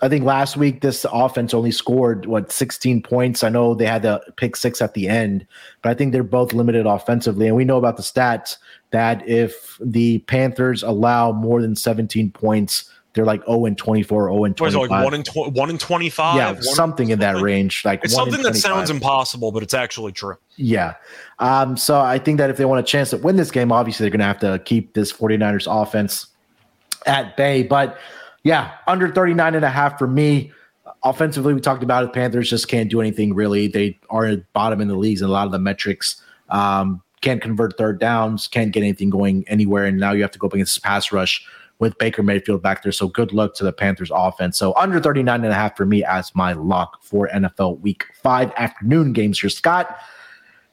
[0.03, 3.45] I think last week this offense only scored what 16 points.
[3.45, 5.47] I know they had the pick six at the end,
[5.83, 7.47] but I think they're both limited offensively.
[7.47, 8.57] And we know about the stats
[8.91, 14.45] that if the Panthers allow more than 17 points, they're like 0 and 24, 0
[14.45, 14.91] and 25.
[14.91, 16.37] Like 1 and, tw- 1 and 25?
[16.37, 17.85] Yeah, something in that range.
[17.85, 20.37] Like It's something that sounds impossible, but it's actually true.
[20.57, 20.95] Yeah.
[21.39, 24.05] Um, so I think that if they want a chance to win this game, obviously
[24.05, 26.27] they're going to have to keep this 49ers offense
[27.07, 27.63] at bay.
[27.63, 27.99] But
[28.43, 30.53] yeah, under 39 and a half for me.
[31.05, 32.13] Offensively, we talked about it.
[32.13, 33.69] Panthers just can't do anything really.
[33.69, 36.21] They are bottom in the leagues in a lot of the metrics.
[36.49, 39.85] Um, can't convert third downs, can't get anything going anywhere.
[39.85, 41.47] And now you have to go up against pass rush
[41.85, 42.93] with Baker Mayfield back there.
[42.93, 44.57] So good luck to the Panthers offense.
[44.57, 48.51] So under 39 and a half for me as my lock for NFL week five
[48.57, 49.51] afternoon games here.
[49.51, 49.99] Scott,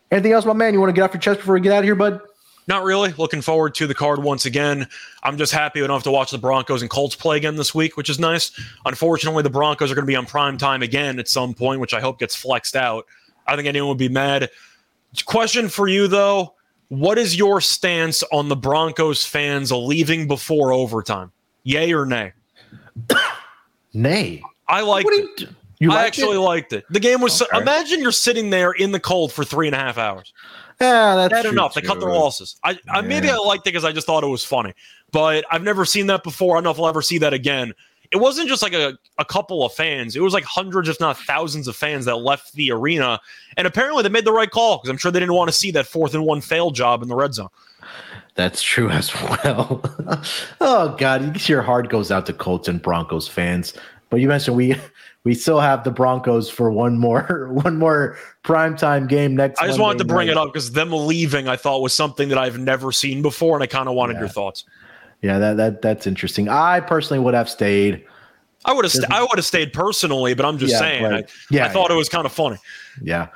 [0.09, 0.73] anything else, my man?
[0.73, 2.21] You want to get off your chest before we get out of here, bud?
[2.65, 3.11] Not really.
[3.17, 4.87] Looking forward to the card once again.
[5.21, 7.75] I'm just happy we don't have to watch the Broncos and Colts play again this
[7.75, 8.57] week, which is nice.
[8.85, 11.93] Unfortunately, the Broncos are going to be on prime time again at some point, which
[11.93, 13.05] I hope gets flexed out.
[13.47, 14.49] I think anyone would be mad.
[15.25, 16.55] Question for you, though
[16.91, 21.31] what is your stance on the Broncos fans leaving before overtime?
[21.63, 22.33] Yay or nay?
[23.93, 24.43] nay.
[24.67, 25.47] I like it.
[25.79, 26.41] You I actually it?
[26.41, 26.83] liked it.
[26.89, 27.41] The game was.
[27.41, 27.61] Okay.
[27.61, 30.33] Imagine you're sitting there in the cold for three and a half hours.
[30.81, 31.73] Yeah, that's Bad enough.
[31.73, 31.79] Too.
[31.79, 32.57] They cut their losses.
[32.61, 34.73] I, I maybe I liked it because I just thought it was funny,
[35.13, 36.57] but I've never seen that before.
[36.57, 37.73] I don't know if I'll ever see that again
[38.11, 40.15] it wasn't just like a, a couple of fans.
[40.15, 43.19] It was like hundreds, if not thousands, of fans that left the arena.
[43.55, 45.71] And apparently they made the right call because I'm sure they didn't want to see
[45.71, 47.49] that fourth and one fail job in the red zone.
[48.35, 49.81] That's true as well.
[50.59, 53.73] oh God, your heart goes out to Colts and Broncos fans.
[54.09, 54.75] But you mentioned we
[55.23, 59.59] we still have the Broncos for one more one more primetime game next.
[59.59, 62.29] I just Monday wanted to bring it up because them leaving I thought was something
[62.29, 64.19] that I've never seen before, and I kind of wanted yeah.
[64.19, 64.65] your thoughts.
[65.21, 66.49] Yeah, that that that's interesting.
[66.49, 68.05] I personally would have stayed.
[68.65, 71.03] I would have st- I would have stayed personally, but I'm just yeah, saying.
[71.03, 71.25] Right.
[71.25, 71.95] I, yeah, I thought yeah.
[71.95, 72.57] it was kind of funny.
[73.01, 73.27] Yeah.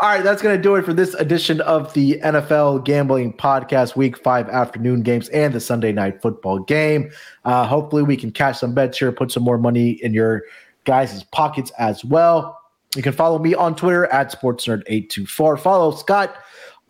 [0.00, 3.94] All right, that's going to do it for this edition of the NFL Gambling Podcast,
[3.94, 7.12] Week Five afternoon games and the Sunday Night Football game.
[7.44, 10.42] Uh, hopefully, we can cash some bets here, put some more money in your
[10.84, 12.60] guys' pockets as well.
[12.96, 15.60] You can follow me on Twitter at SportsNerd824.
[15.60, 16.34] Follow Scott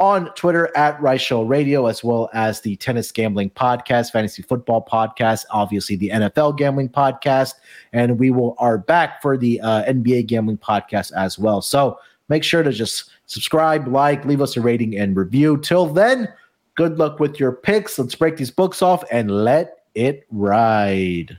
[0.03, 5.45] on Twitter at Reichel Radio, as well as the Tennis Gambling Podcast, Fantasy Football Podcast,
[5.53, 7.55] obviously the NFL Gambling Podcast,
[7.93, 11.63] and we will are back for the uh, NBA Gambling Podcast as well.
[11.63, 15.57] So make sure to just subscribe, like, leave us a rating and review.
[15.59, 16.27] Till then,
[16.75, 17.97] good luck with your picks.
[17.97, 21.39] Let's break these books off and let it ride.